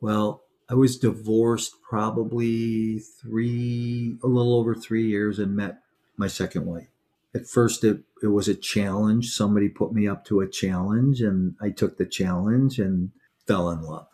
[0.00, 5.78] Well, I was divorced probably three, a little over three years, and met
[6.18, 6.88] my second wife.
[7.34, 9.30] At first, it, it was a challenge.
[9.30, 13.10] Somebody put me up to a challenge, and I took the challenge and
[13.46, 14.08] fell in love.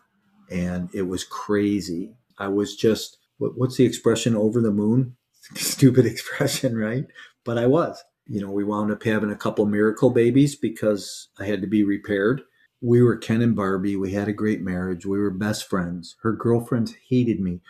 [0.49, 2.15] And it was crazy.
[2.37, 5.17] I was just, what, what's the expression, over the moon?
[5.55, 7.07] Stupid expression, right?
[7.43, 8.01] But I was.
[8.27, 11.83] You know, we wound up having a couple miracle babies because I had to be
[11.83, 12.41] repaired
[12.85, 13.95] we were Ken and Barbie.
[13.95, 15.05] We had a great marriage.
[15.07, 16.15] We were best friends.
[16.21, 17.61] Her girlfriends hated me.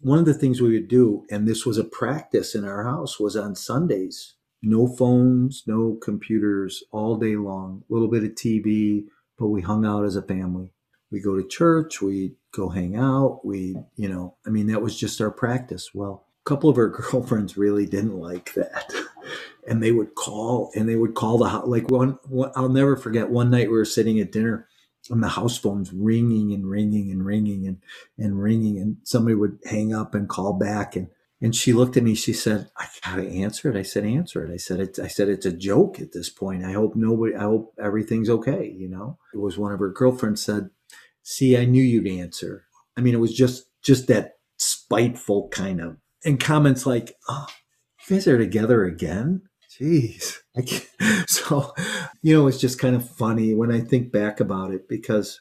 [0.00, 3.20] One of the things we would do, and this was a practice in our house,
[3.20, 9.02] was on Sundays no phones, no computers all day long, a little bit of TV,
[9.36, 10.70] but we hung out as a family.
[11.10, 14.96] We go to church, we go hang out, we, you know, I mean, that was
[14.96, 15.90] just our practice.
[15.92, 18.94] Well, a couple of our girlfriends really didn't like that.
[19.66, 21.66] And they would call and they would call the house.
[21.66, 24.68] Like one, one, I'll never forget one night we were sitting at dinner
[25.10, 27.78] and the house phone's ringing and ringing and ringing and,
[28.18, 28.78] and ringing.
[28.78, 30.96] And somebody would hang up and call back.
[30.96, 31.08] And,
[31.40, 33.76] and she looked at me, she said, I gotta answer it.
[33.76, 34.52] I said, answer it.
[34.52, 36.64] I said, I said, it's a joke at this point.
[36.64, 38.72] I hope nobody, I hope everything's okay.
[38.76, 40.70] You know, it was one of her girlfriends said,
[41.22, 42.66] see, I knew you'd answer.
[42.96, 47.46] I mean, it was just, just that spiteful kind of, and comments like, oh,
[48.08, 49.42] you guys are together again?
[49.82, 50.38] Jeez.
[51.26, 51.74] so,
[52.22, 55.40] you know, it's just kind of funny when I think back about it because,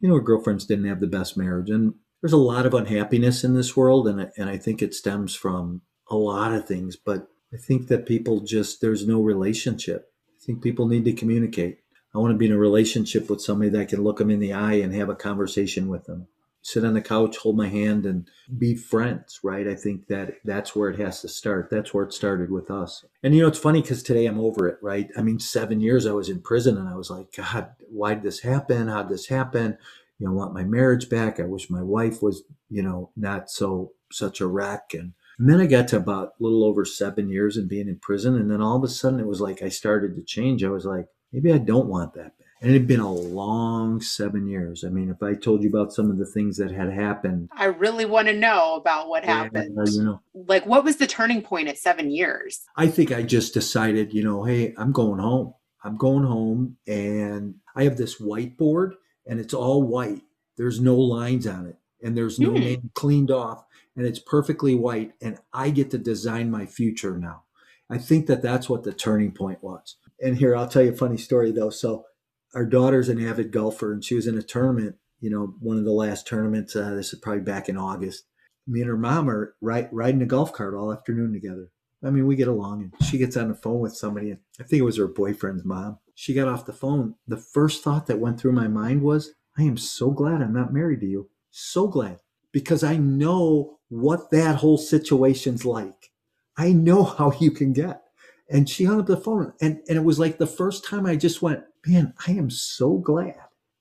[0.00, 1.70] you know, girlfriends didn't have the best marriage.
[1.70, 4.06] And there's a lot of unhappiness in this world.
[4.06, 6.96] And, and I think it stems from a lot of things.
[6.96, 10.12] But I think that people just, there's no relationship.
[10.40, 11.78] I think people need to communicate.
[12.14, 14.52] I want to be in a relationship with somebody that can look them in the
[14.52, 16.26] eye and have a conversation with them
[16.68, 18.28] sit on the couch, hold my hand, and
[18.58, 19.66] be friends, right?
[19.66, 21.68] I think that that's where it has to start.
[21.70, 23.04] That's where it started with us.
[23.22, 25.08] And you know, it's funny because today I'm over it, right?
[25.16, 28.22] I mean, seven years I was in prison and I was like, God, why did
[28.22, 28.88] this happen?
[28.88, 29.78] How did this happen?
[30.18, 31.40] You know, I want my marriage back.
[31.40, 34.92] I wish my wife was, you know, not so such a wreck.
[34.92, 37.98] And, and then I got to about a little over seven years and being in
[37.98, 38.34] prison.
[38.34, 40.64] And then all of a sudden it was like I started to change.
[40.64, 44.46] I was like, maybe I don't want that and it had been a long seven
[44.48, 44.84] years.
[44.84, 47.66] I mean, if I told you about some of the things that had happened, I
[47.66, 49.76] really want to know about what happened.
[49.92, 52.60] you know, like what was the turning point at seven years?
[52.76, 55.54] I think I just decided, you know, hey, I'm going home.
[55.84, 58.92] I'm going home, and I have this whiteboard,
[59.26, 60.22] and it's all white.
[60.56, 61.76] There's no lines on it.
[62.00, 62.60] and there's no Hmm.
[62.60, 63.64] name cleaned off
[63.96, 67.42] and it's perfectly white and I get to design my future now.
[67.90, 69.96] I think that that's what the turning point was.
[70.22, 71.70] And here, I'll tell you a funny story though.
[71.70, 72.04] So,
[72.54, 75.84] our daughter's an avid golfer and she was in a tournament, you know, one of
[75.84, 76.74] the last tournaments.
[76.74, 78.24] Uh, this is probably back in August.
[78.66, 81.70] Me and her mom are ri- riding a golf cart all afternoon together.
[82.04, 84.30] I mean, we get along and she gets on the phone with somebody.
[84.30, 85.98] And I think it was her boyfriend's mom.
[86.14, 87.14] She got off the phone.
[87.26, 90.72] The first thought that went through my mind was, I am so glad I'm not
[90.72, 91.30] married to you.
[91.50, 92.20] So glad
[92.52, 96.10] because I know what that whole situation's like.
[96.56, 98.02] I know how you can get.
[98.50, 99.52] And she hung up the phone.
[99.60, 102.98] And, and it was like the first time I just went, man, I am so
[102.98, 103.36] glad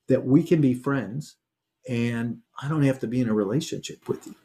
[0.07, 1.35] that we can be friends
[1.87, 4.35] and I don't have to be in a relationship with you.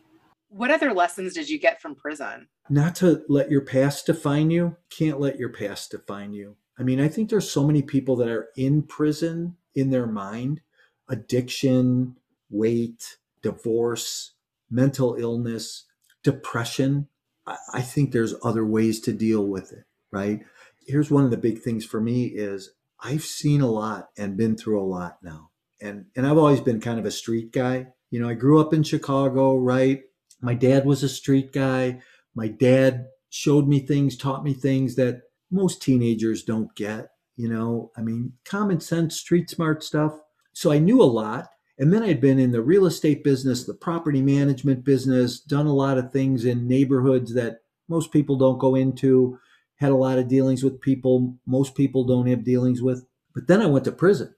[0.49, 2.49] What other lessons did you get from prison?
[2.69, 6.57] Not to let your past define you, can't let your past define you.
[6.79, 10.61] I mean, I think there's so many people that are in prison in their mind
[11.09, 12.17] addiction,
[12.51, 14.33] weight, divorce,
[14.71, 15.85] mental illness,
[16.23, 17.09] depression.
[17.47, 20.41] I, think there's other ways to deal with it, right?
[20.87, 24.57] Here's one of the big things for me is I've seen a lot and been
[24.57, 25.51] through a lot now.
[25.81, 27.89] And and I've always been kind of a street guy.
[28.11, 30.03] You know, I grew up in Chicago, right?
[30.41, 32.01] My dad was a street guy.
[32.35, 37.91] My dad showed me things, taught me things that most teenagers don't get, you know.
[37.97, 40.19] I mean, common sense, street smart stuff.
[40.53, 41.49] So I knew a lot.
[41.79, 45.75] And then I'd been in the real estate business, the property management business, done a
[45.75, 49.39] lot of things in neighborhoods that most people don't go into,
[49.83, 53.05] had a lot of dealings with people most people don't have dealings with.
[53.35, 54.35] But then I went to prison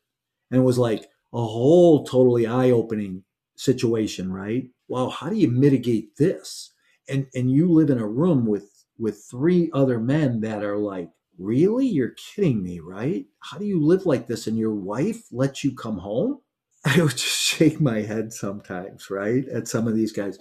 [0.51, 1.05] and it was like
[1.35, 3.25] a whole totally eye opening
[3.57, 4.71] situation, right?
[4.89, 6.73] Wow, how do you mitigate this?
[7.09, 11.11] And and you live in a room with with three other men that are like,
[11.39, 11.87] really?
[11.87, 13.27] You're kidding me, right?
[13.41, 14.47] How do you live like this?
[14.47, 16.41] And your wife lets you come home?
[16.87, 19.47] I would just shake my head sometimes, right?
[19.49, 20.39] At some of these guys.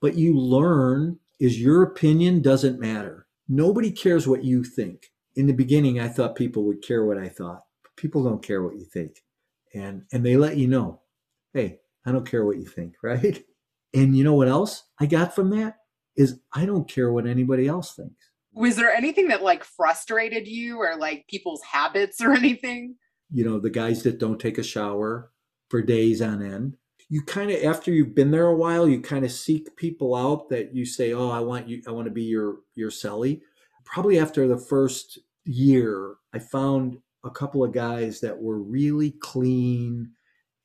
[0.00, 3.25] But you learn is your opinion doesn't matter.
[3.48, 5.10] Nobody cares what you think.
[5.34, 7.62] In the beginning, I thought people would care what I thought.
[7.96, 9.22] People don't care what you think.
[9.74, 11.02] And and they let you know,
[11.52, 13.44] hey, I don't care what you think, right?
[13.94, 15.76] And you know what else I got from that?
[16.16, 18.30] Is I don't care what anybody else thinks.
[18.54, 22.96] Was there anything that like frustrated you or like people's habits or anything?
[23.30, 25.30] You know, the guys that don't take a shower
[25.68, 26.76] for days on end.
[27.08, 30.48] You kind of after you've been there a while, you kind of seek people out
[30.48, 33.42] that you say, "Oh, I want you I want to be your your celly."
[33.84, 40.12] Probably after the first year, I found a couple of guys that were really clean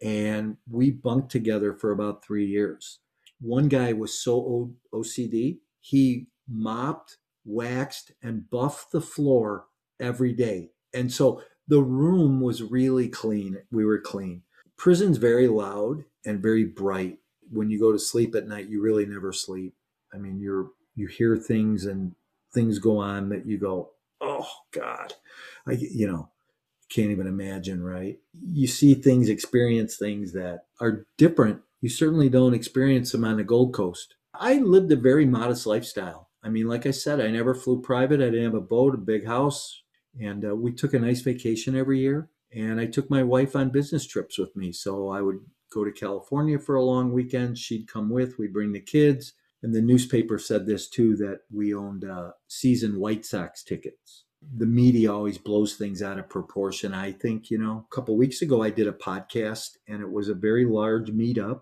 [0.01, 2.99] and we bunked together for about 3 years.
[3.39, 9.67] One guy was so OCD, he mopped, waxed and buffed the floor
[9.99, 10.71] every day.
[10.93, 13.59] And so the room was really clean.
[13.71, 14.43] We were clean.
[14.81, 17.19] Prison's very loud and very bright.
[17.51, 19.75] When you go to sleep at night, you really never sleep.
[20.11, 22.15] I mean, you're you hear things and
[22.51, 25.13] things go on that you go, "Oh god."
[25.67, 26.31] I you know,
[26.89, 28.17] can't even imagine, right?
[28.43, 31.61] You see things, experience things that are different.
[31.81, 34.15] You certainly don't experience them on the Gold Coast.
[34.33, 36.29] I lived a very modest lifestyle.
[36.41, 38.19] I mean, like I said, I never flew private.
[38.19, 39.83] I didn't have a boat, a big house,
[40.19, 42.30] and uh, we took a nice vacation every year.
[42.53, 44.71] And I took my wife on business trips with me.
[44.71, 45.39] So I would
[45.71, 47.57] go to California for a long weekend.
[47.57, 48.37] She'd come with.
[48.37, 49.33] We'd bring the kids.
[49.63, 54.25] And the newspaper said this too that we owned uh, season White Sox tickets.
[54.57, 56.95] The media always blows things out of proportion.
[56.95, 60.29] I think, you know, a couple weeks ago, I did a podcast and it was
[60.29, 61.61] a very large meetup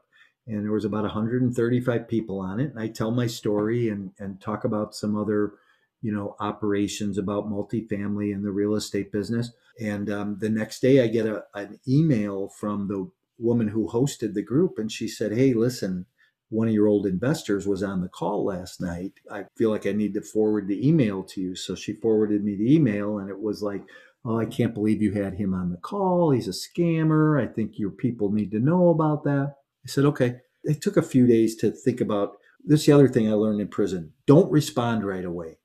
[0.49, 2.71] and there was about 135 people on it.
[2.71, 5.53] And I tell my story and, and talk about some other,
[6.01, 9.51] you know, operations about multifamily and the real estate business.
[9.79, 14.33] And um, the next day, I get a, an email from the woman who hosted
[14.33, 16.05] the group, and she said, "Hey, listen,
[16.49, 19.13] one of your old investors was on the call last night.
[19.31, 22.55] I feel like I need to forward the email to you." So she forwarded me
[22.55, 23.83] the email, and it was like,
[24.25, 26.31] "Oh, I can't believe you had him on the call.
[26.31, 27.41] He's a scammer.
[27.41, 31.01] I think your people need to know about that." I said, "Okay." It took a
[31.01, 32.33] few days to think about
[32.65, 32.81] this.
[32.81, 35.59] Is the other thing I learned in prison: don't respond right away.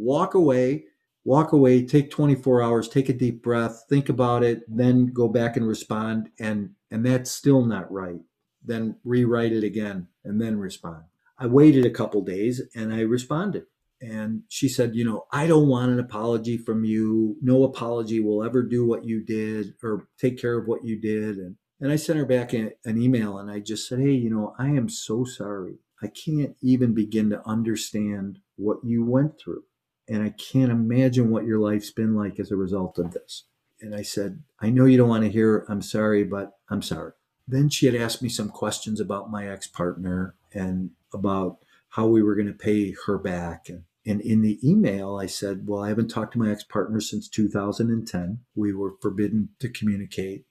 [0.00, 0.84] Walk away
[1.24, 5.54] walk away take 24 hours take a deep breath think about it then go back
[5.58, 8.20] and respond and and that's still not right.
[8.64, 11.04] Then rewrite it again and then respond.
[11.38, 13.64] I waited a couple days and i responded.
[14.02, 17.36] And she said you know i don't want an apology from you.
[17.40, 21.38] No apology will ever do what you did or take care of what you did.
[21.38, 24.54] And and i sent her back an email and i just said hey you know
[24.58, 25.78] i am so sorry.
[26.02, 29.64] I can't even begin to understand what you went through
[30.10, 33.44] and I can't imagine what your life's been like as a result of this.
[33.80, 37.12] And I said, I know you don't want to hear I'm sorry, but I'm sorry.
[37.46, 41.58] then she had asked me some questions about my ex partner and about
[41.90, 43.68] how we were going to pay her back.
[43.68, 47.00] And, and in the email, I said, Well, I haven't talked to my ex partner
[47.00, 48.40] since 2010.
[48.54, 50.44] We were forbidden to communicate.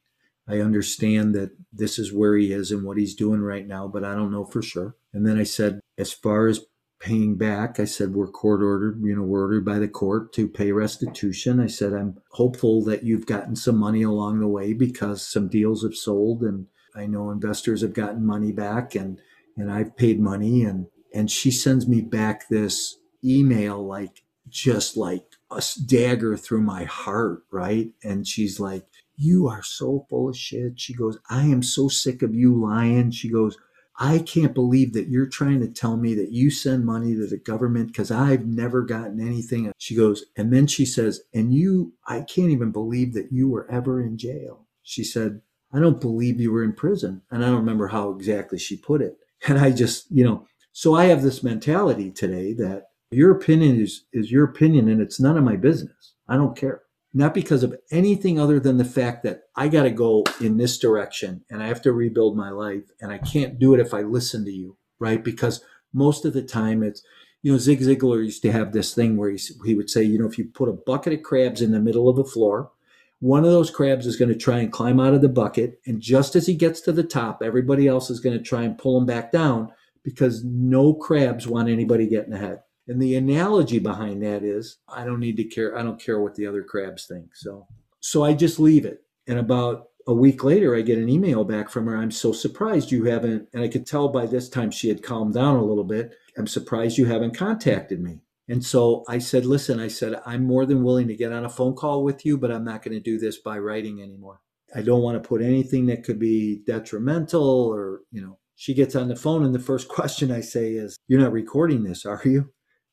[0.47, 4.03] I understand that this is where he is and what he's doing right now, but
[4.03, 4.95] I don't know for sure.
[5.13, 6.65] And then I said, As far as
[6.99, 7.79] paying back.
[7.79, 11.59] I said, we're court ordered, you know, we're ordered by the court to pay restitution.
[11.59, 15.83] I said, I'm hopeful that you've gotten some money along the way because some deals
[15.83, 19.19] have sold and I know investors have gotten money back and,
[19.55, 20.63] and I've paid money.
[20.63, 26.83] And, and she sends me back this email, like just like a dagger through my
[26.83, 27.43] heart.
[27.51, 27.91] Right.
[28.03, 28.85] And she's like,
[29.15, 30.79] you are so full of shit.
[30.79, 33.11] She goes, I am so sick of you lying.
[33.11, 33.57] She goes,
[34.01, 37.37] I can't believe that you're trying to tell me that you send money to the
[37.37, 39.71] government because I've never gotten anything.
[39.77, 43.69] She goes, and then she says, and you, I can't even believe that you were
[43.69, 44.65] ever in jail.
[44.83, 45.41] She said,
[45.73, 47.21] I don't believe you were in prison.
[47.29, 49.17] And I don't remember how exactly she put it.
[49.47, 54.03] And I just, you know, so I have this mentality today that your opinion is,
[54.11, 56.13] is your opinion and it's none of my business.
[56.27, 56.81] I don't care
[57.13, 60.77] not because of anything other than the fact that I got to go in this
[60.77, 64.01] direction and I have to rebuild my life and I can't do it if I
[64.01, 65.23] listen to you, right?
[65.23, 67.01] Because most of the time it's,
[67.41, 70.19] you know, Zig Ziglar used to have this thing where he, he would say, you
[70.19, 72.71] know, if you put a bucket of crabs in the middle of the floor,
[73.19, 75.81] one of those crabs is going to try and climb out of the bucket.
[75.85, 78.77] And just as he gets to the top, everybody else is going to try and
[78.77, 79.71] pull him back down
[80.03, 82.61] because no crabs want anybody getting ahead.
[82.89, 85.77] And the analogy behind that is I don't need to care.
[85.77, 87.35] I don't care what the other crabs think.
[87.35, 87.67] So,
[87.99, 89.03] so I just leave it.
[89.27, 91.95] And about a week later, I get an email back from her.
[91.95, 95.35] I'm so surprised you haven't, and I could tell by this time she had calmed
[95.35, 96.15] down a little bit.
[96.35, 98.21] I'm surprised you haven't contacted me.
[98.47, 101.49] And so I said, listen, I said, I'm more than willing to get on a
[101.49, 104.41] phone call with you, but I'm not going to do this by writing anymore.
[104.73, 108.95] I don't want to put anything that could be detrimental or, you know, she gets
[108.95, 112.21] on the phone and the first question I say is, You're not recording this, are
[112.25, 112.51] you?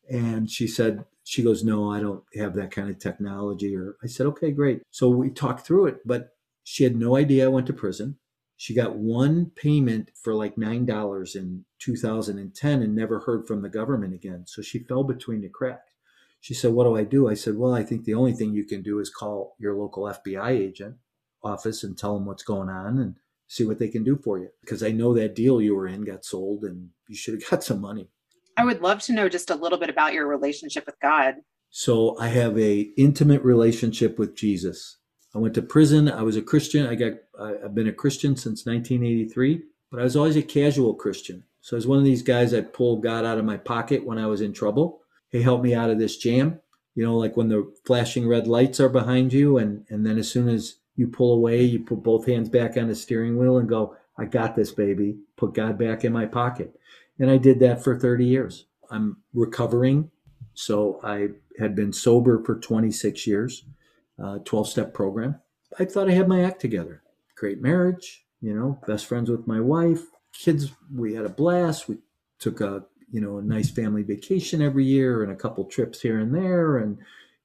[0.09, 3.77] And she said, she goes, no, I don't have that kind of technology.
[3.77, 4.83] Or I said, okay, great.
[4.91, 8.19] So we talked through it, but she had no idea I went to prison.
[8.57, 14.15] She got one payment for like $9 in 2010 and never heard from the government
[14.15, 14.45] again.
[14.47, 15.93] So she fell between the cracks.
[16.41, 17.29] She said, What do I do?
[17.29, 20.05] I said, Well, I think the only thing you can do is call your local
[20.05, 20.97] FBI agent
[21.43, 24.51] office and tell them what's going on and see what they can do for you.
[24.61, 27.65] Because I know that deal you were in got sold and you should have got
[27.65, 28.09] some money.
[28.57, 31.37] I would love to know just a little bit about your relationship with God.
[31.71, 34.97] So I have a intimate relationship with Jesus.
[35.35, 36.11] I went to prison.
[36.11, 36.87] I was a Christian.
[36.87, 41.45] I got I've been a Christian since 1983, but I was always a casual Christian.
[41.61, 44.19] So I was one of these guys that pulled God out of my pocket when
[44.19, 45.01] I was in trouble.
[45.29, 46.61] He helped me out of this jam.
[46.95, 50.31] You know, like when the flashing red lights are behind you, and and then as
[50.31, 53.69] soon as you pull away, you put both hands back on the steering wheel and
[53.69, 56.75] go, "I got this, baby." Put God back in my pocket.
[57.19, 58.67] And I did that for 30 years.
[58.91, 60.11] I'm recovering.
[60.55, 63.65] So I had been sober for 26 years,
[64.17, 65.41] 12 uh, step program.
[65.79, 67.03] I thought I had my act together.
[67.37, 70.03] Great marriage, you know, best friends with my wife,
[70.33, 70.73] kids.
[70.95, 71.89] We had a blast.
[71.89, 71.99] We
[72.39, 76.19] took a, you know, a nice family vacation every year and a couple trips here
[76.19, 76.79] and there.
[76.79, 76.99] And,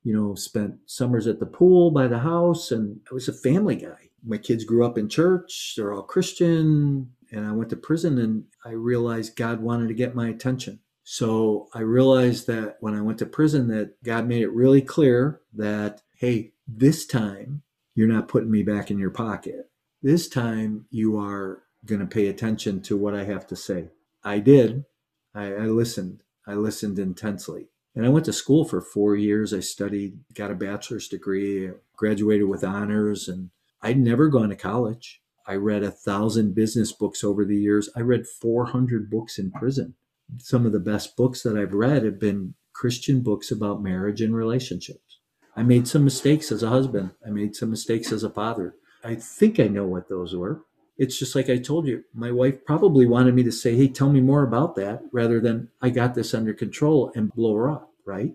[0.03, 2.71] you know, spent summers at the pool by the house.
[2.71, 4.09] And I was a family guy.
[4.23, 5.73] My kids grew up in church.
[5.75, 10.15] They're all Christian and I went to prison and I realized God wanted to get
[10.15, 10.79] my attention.
[11.03, 15.41] So I realized that when I went to prison that God made it really clear
[15.53, 17.63] that hey, this time
[17.95, 19.69] you're not putting me back in your pocket.
[20.01, 23.89] This time you are going to pay attention to what I have to say.
[24.23, 24.85] I did.
[25.33, 26.23] I, I listened.
[26.47, 27.67] I listened intensely.
[27.95, 29.53] And I went to school for four years.
[29.53, 33.49] I studied, got a bachelor's degree, graduated with honors, and
[33.81, 35.20] I'd never gone to college.
[35.47, 37.89] I read a thousand business books over the years.
[37.95, 39.95] I read 400 books in prison.
[40.37, 44.35] Some of the best books that I've read have been Christian books about marriage and
[44.35, 45.19] relationships.
[45.55, 47.11] I made some mistakes as a husband.
[47.25, 48.75] I made some mistakes as a father.
[49.03, 50.63] I think I know what those were.
[50.97, 54.09] It's just like I told you, my wife probably wanted me to say, Hey, tell
[54.09, 57.91] me more about that rather than I got this under control and blow her up,
[58.05, 58.33] right?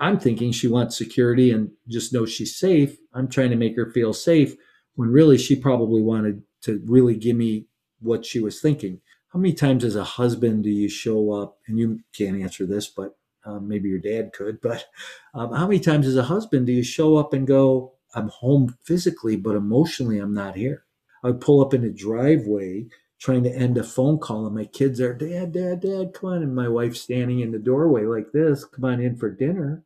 [0.00, 2.98] I'm thinking she wants security and just know she's safe.
[3.14, 4.56] I'm trying to make her feel safe
[4.94, 7.66] when really she probably wanted to really give me
[8.00, 9.00] what she was thinking.
[9.32, 12.86] How many times as a husband do you show up, and you can't answer this,
[12.86, 14.84] but um, maybe your dad could, but
[15.34, 18.76] um, how many times as a husband do you show up and go, I'm home
[18.84, 20.84] physically, but emotionally I'm not here?
[21.24, 22.86] I would pull up in a driveway
[23.18, 26.42] trying to end a phone call, and my kids are, Dad, Dad, Dad, come on.
[26.42, 29.84] And my wife standing in the doorway like this, come on in for dinner.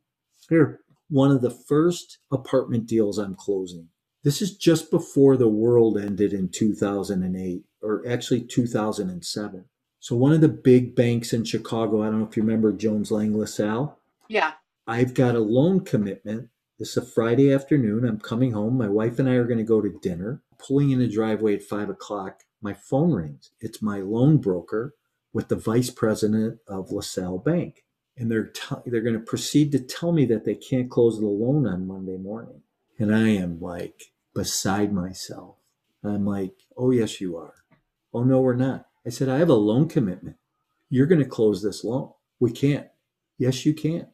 [0.49, 3.89] Here, one of the first apartment deals I'm closing
[4.27, 9.63] this is just before the world ended in 2008 or actually 2007.
[10.01, 13.09] So one of the big banks in Chicago, I don't know if you remember Jones
[13.09, 13.97] Lang LaSalle.
[14.27, 14.51] Yeah.
[14.85, 16.49] I've got a loan commitment.
[16.77, 18.03] This is a Friday afternoon.
[18.03, 18.77] I'm coming home.
[18.77, 20.41] My wife and I are going to go to dinner.
[20.59, 23.51] Pulling in the driveway at five o'clock, my phone rings.
[23.61, 24.93] It's my loan broker
[25.31, 27.85] with the vice president of LaSalle Bank.
[28.17, 31.27] And they're, t- they're going to proceed to tell me that they can't close the
[31.27, 32.63] loan on Monday morning.
[32.99, 35.55] And I am like beside myself.
[36.03, 37.55] I'm like, oh, yes, you are.
[38.13, 38.85] Oh, no, we're not.
[39.03, 40.35] I said, I have a loan commitment.
[40.91, 42.11] You're going to close this loan.
[42.39, 42.87] We can't.
[43.39, 44.07] Yes, you can.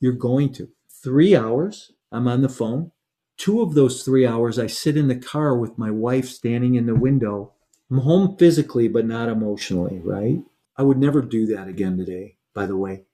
[0.00, 0.68] You're going to.
[0.90, 2.90] Three hours, I'm on the phone.
[3.36, 6.86] Two of those three hours, I sit in the car with my wife standing in
[6.86, 7.52] the window.
[7.88, 10.40] I'm home physically, but not emotionally, right?
[10.76, 13.04] I would never do that again today, by the way.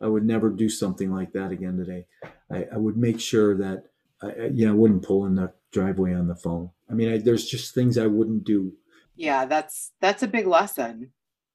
[0.00, 2.06] I would never do something like that again today.
[2.48, 3.86] I, I would make sure that
[4.22, 6.70] I, you know, I wouldn't pull in the driveway on the phone.
[6.90, 8.72] I mean, I, there's just things I wouldn't do.
[9.16, 11.12] Yeah, that's that's a big lesson.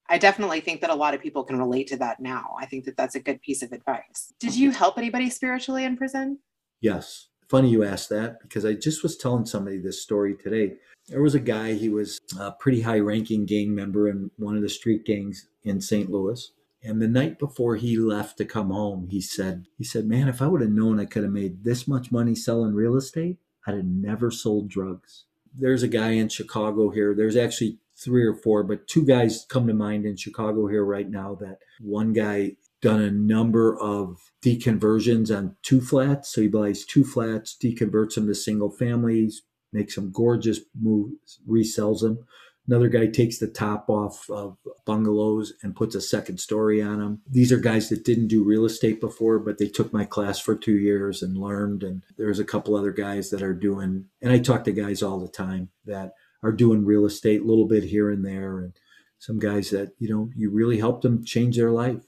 [0.10, 2.56] I definitely think that a lot of people can relate to that now.
[2.60, 4.34] I think that that's a good piece of advice.
[4.40, 6.40] Did you help anybody spiritually in prison?
[6.80, 7.28] Yes.
[7.50, 10.76] Funny you asked that because I just was telling somebody this story today.
[11.08, 14.62] There was a guy, he was a pretty high ranking gang member in one of
[14.62, 16.10] the street gangs in St.
[16.10, 16.52] Louis.
[16.84, 20.42] And the night before he left to come home, he said, he said, man, if
[20.42, 23.38] I would have known I could have made this much money selling real estate,
[23.68, 25.26] I'd have never sold drugs.
[25.56, 27.14] There's a guy in Chicago here.
[27.14, 31.10] There's actually three or four, but two guys come to mind in Chicago here right
[31.10, 36.30] now that one guy done a number of deconversions on two flats.
[36.30, 39.42] So he buys two flats, deconverts them to single families,
[39.74, 42.20] makes them gorgeous moves, resells them.
[42.68, 47.22] Another guy takes the top off of bungalows and puts a second story on them.
[47.30, 50.56] These are guys that didn't do real estate before, but they took my class for
[50.56, 51.84] two years and learned.
[51.84, 55.20] And there's a couple other guys that are doing, and I talk to guys all
[55.20, 56.14] the time that
[56.44, 58.60] are doing real estate a little bit here and there.
[58.60, 58.74] And
[59.18, 62.04] some guys that, you know, you really helped them change their life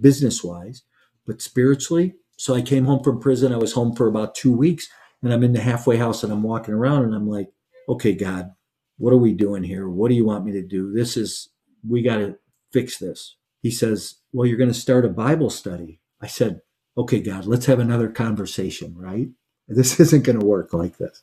[0.00, 0.82] business wise,
[1.26, 2.14] but spiritually.
[2.36, 3.52] So I came home from prison.
[3.52, 4.88] I was home for about two weeks
[5.22, 7.48] and I'm in the halfway house and I'm walking around and I'm like,
[7.88, 8.52] okay, God,
[8.98, 9.88] what are we doing here?
[9.88, 10.92] What do you want me to do?
[10.92, 11.48] This is,
[11.86, 12.36] we got to
[12.72, 13.36] fix this.
[13.62, 16.00] He says, Well, you're going to start a Bible study.
[16.20, 16.60] I said,
[16.96, 19.28] Okay, God, let's have another conversation, right?
[19.66, 21.22] This isn't going to work like this.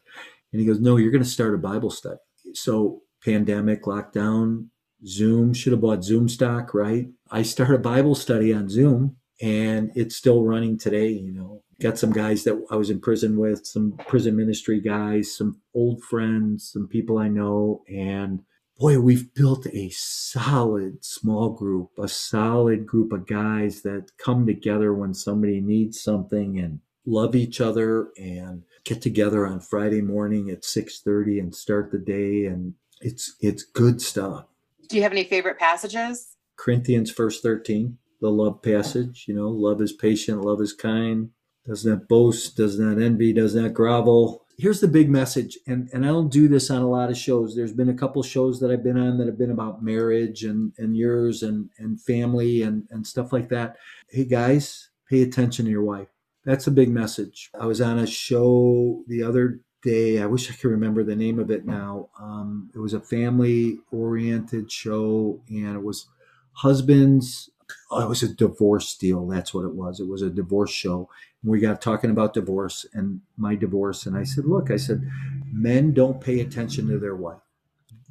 [0.52, 2.18] And he goes, No, you're going to start a Bible study.
[2.54, 4.70] So, pandemic, lockdown,
[5.06, 7.08] Zoom, should have bought Zoom stock, right?
[7.30, 11.64] I start a Bible study on Zoom and it's still running today, you know.
[11.82, 16.04] Got some guys that I was in prison with, some prison ministry guys, some old
[16.04, 18.42] friends, some people I know, and
[18.78, 24.94] boy, we've built a solid small group, a solid group of guys that come together
[24.94, 30.64] when somebody needs something and love each other and get together on Friday morning at
[30.64, 34.46] 6:30 and start the day and it's it's good stuff.
[34.88, 36.36] Do you have any favorite passages?
[36.58, 41.32] Corinthians verse 13, the love passage, you know, love is patient, love is kind,
[41.66, 44.46] does not boast, does not envy, does not grovel.
[44.58, 47.56] Here's the big message, and, and I don't do this on a lot of shows.
[47.56, 50.72] There's been a couple shows that I've been on that have been about marriage and,
[50.78, 53.78] and yours and, and family and, and stuff like that.
[54.10, 56.10] Hey guys, pay attention to your wife.
[56.46, 57.50] That's a big message.
[57.60, 60.22] I was on a show the other day.
[60.22, 62.10] I wish I could remember the name of it now.
[62.20, 66.08] Um, it was a family oriented show, and it was
[66.54, 67.50] husbands.
[67.90, 69.28] Oh, it was a divorce deal.
[69.28, 70.00] That's what it was.
[70.00, 71.10] It was a divorce show.
[71.44, 74.06] We got talking about divorce and my divorce.
[74.06, 75.10] And I said, Look, I said,
[75.52, 77.42] men don't pay attention to their wife.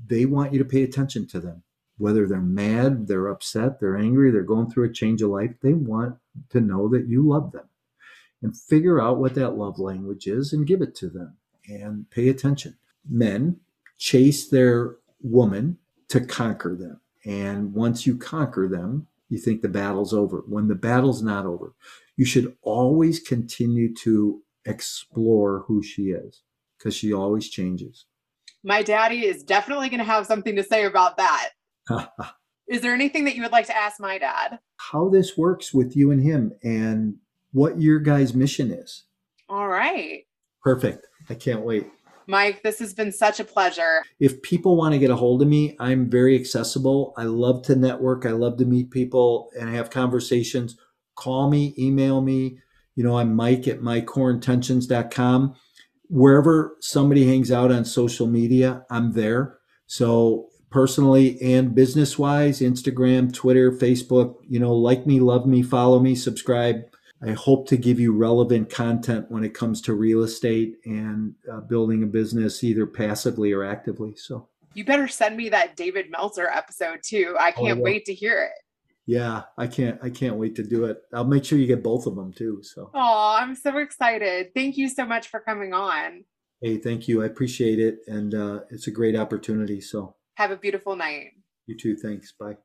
[0.06, 1.62] They want you to pay attention to them.
[1.98, 5.74] Whether they're mad, they're upset, they're angry, they're going through a change of life, they
[5.74, 6.16] want
[6.48, 7.68] to know that you love them.
[8.42, 11.36] And figure out what that love language is and give it to them
[11.68, 12.76] and pay attention.
[13.08, 13.61] Men
[13.98, 17.00] chase their woman to conquer them.
[17.24, 20.44] And once you conquer them, you think the battle's over.
[20.46, 21.72] When the battle's not over,
[22.16, 26.42] you should always continue to explore who she is
[26.76, 28.04] because she always changes.
[28.62, 31.50] My daddy is definitely going to have something to say about that.
[32.68, 34.58] is there anything that you would like to ask my dad?
[34.76, 37.16] How this works with you and him and
[37.52, 39.04] what your guys' mission is.
[39.48, 40.24] All right.
[40.62, 41.06] Perfect.
[41.28, 41.86] I can't wait.
[42.30, 44.04] Mike, this has been such a pleasure.
[44.20, 47.12] If people want to get a hold of me, I'm very accessible.
[47.16, 48.24] I love to network.
[48.24, 50.76] I love to meet people and have conversations.
[51.16, 52.58] Call me, email me.
[52.94, 55.54] You know, I'm Mike at mycoreintentions.com.
[56.08, 59.58] Wherever somebody hangs out on social media, I'm there.
[59.86, 65.98] So personally and business wise, Instagram, Twitter, Facebook, you know, like me, love me, follow
[65.98, 66.82] me, subscribe.
[67.22, 71.60] I hope to give you relevant content when it comes to real estate and uh,
[71.60, 74.14] building a business, either passively or actively.
[74.16, 77.36] So You better send me that David Meltzer episode too.
[77.38, 77.84] I Oh, can't will.
[77.84, 78.52] wait to hear it.
[79.06, 79.98] Yeah, I can't.
[80.02, 81.02] I can't wait to do it.
[81.12, 82.62] I'll make sure you get both of them too.
[82.62, 84.54] So, Oh, I'm so excited.
[84.54, 86.24] Thank you so much for coming on.
[86.62, 87.22] hey, thank you.
[87.22, 89.80] I appreciate it, and uh, it's a great opportunity.
[89.80, 91.32] So, Have a beautiful night.
[91.66, 91.96] you too.
[91.96, 92.32] Thanks.
[92.38, 92.56] Bye.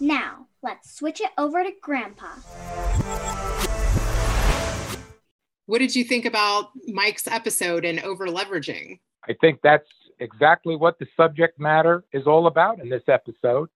[0.00, 2.26] Now, let's switch it over to Grandpa.
[5.66, 9.00] What did you think about Mike's episode and over leveraging?
[9.28, 9.88] I think that's
[10.18, 13.68] exactly what the subject matter is all about in this episode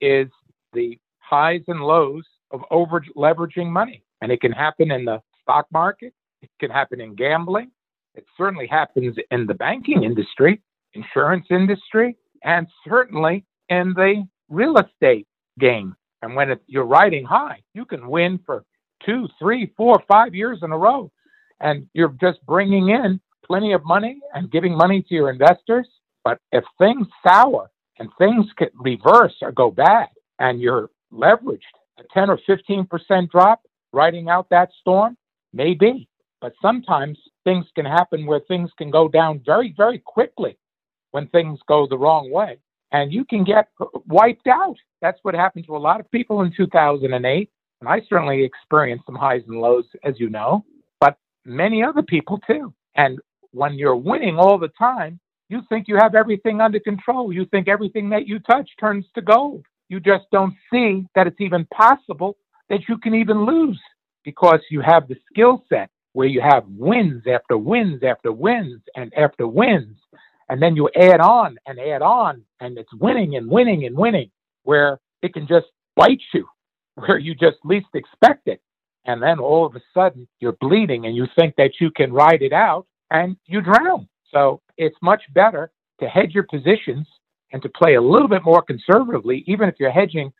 [0.00, 0.28] is
[0.72, 4.04] the highs and lows of over leveraging money.
[4.20, 7.72] And it can happen in the stock market, it can happen in gambling,
[8.14, 10.62] it certainly happens in the banking industry,
[10.94, 15.26] insurance industry, and certainly in the real estate
[15.58, 15.96] game.
[16.22, 18.64] And when it, you're riding high, you can win for
[19.04, 21.10] two, three, four, five years in a row.
[21.60, 25.88] And you're just bringing in plenty of money and giving money to your investors.
[26.24, 30.08] But if things sour and things can reverse or go bad
[30.38, 31.60] and you're leveraged,
[31.98, 33.62] a 10 or 15% drop,
[33.92, 35.16] riding out that storm,
[35.52, 36.08] maybe.
[36.40, 40.58] But sometimes things can happen where things can go down very, very quickly
[41.10, 42.58] when things go the wrong way.
[42.92, 43.68] And you can get
[44.06, 44.76] wiped out.
[45.00, 47.50] That's what happened to a lot of people in 2008.
[47.80, 50.64] And I certainly experienced some highs and lows, as you know,
[51.00, 52.72] but many other people too.
[52.94, 53.18] And
[53.50, 55.18] when you're winning all the time,
[55.48, 57.32] you think you have everything under control.
[57.32, 59.64] You think everything that you touch turns to gold.
[59.88, 62.36] You just don't see that it's even possible
[62.70, 63.80] that you can even lose
[64.24, 69.12] because you have the skill set where you have wins after wins after wins and
[69.14, 69.96] after wins.
[70.52, 74.30] And then you add on and add on, and it's winning and winning and winning,
[74.64, 75.64] where it can just
[75.96, 76.46] bite you,
[76.94, 78.60] where you just least expect it.
[79.06, 82.42] And then all of a sudden you're bleeding and you think that you can ride
[82.42, 84.06] it out and you drown.
[84.30, 87.08] So it's much better to hedge your positions
[87.54, 89.44] and to play a little bit more conservatively.
[89.46, 90.34] Even if you're hedging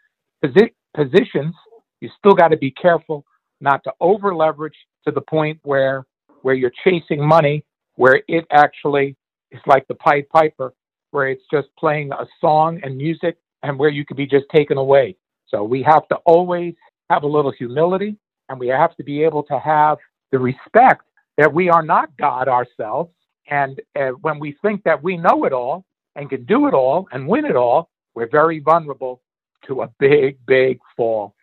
[0.45, 1.55] posi- positions,
[2.03, 3.25] you still got to be careful
[3.63, 6.05] not to over leverage to the point where
[6.43, 9.17] where you're chasing money, where it actually
[9.53, 10.75] is like the Pied Piper,
[11.11, 14.77] where it's just playing a song and music, and where you could be just taken
[14.79, 15.17] away.
[15.49, 16.75] So we have to always
[17.11, 18.17] have a little humility,
[18.49, 19.99] and we have to be able to have
[20.31, 21.03] the respect
[21.39, 23.11] that we are not God ourselves.
[23.49, 25.85] And uh, when we think that we know it all
[26.17, 29.21] and can do it all and win it all, we're very vulnerable
[29.67, 31.35] to a big, big fall.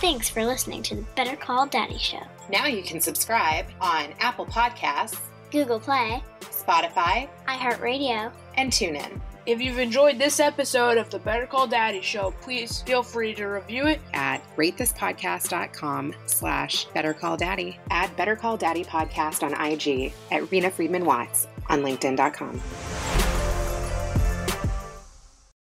[0.00, 2.22] Thanks for listening to the Better Call Daddy Show.
[2.48, 5.18] Now you can subscribe on Apple Podcasts,
[5.50, 11.66] Google Play, Spotify, iHeartRadio, and TuneIn If you've enjoyed this episode of the Better Call
[11.66, 14.00] Daddy Show, please feel free to review it.
[14.14, 17.80] at ratethispodcast.com slash Better Call Daddy.
[17.90, 23.37] Add Better Call Daddy podcast on IG at Rena Friedman Watts on LinkedIn.com.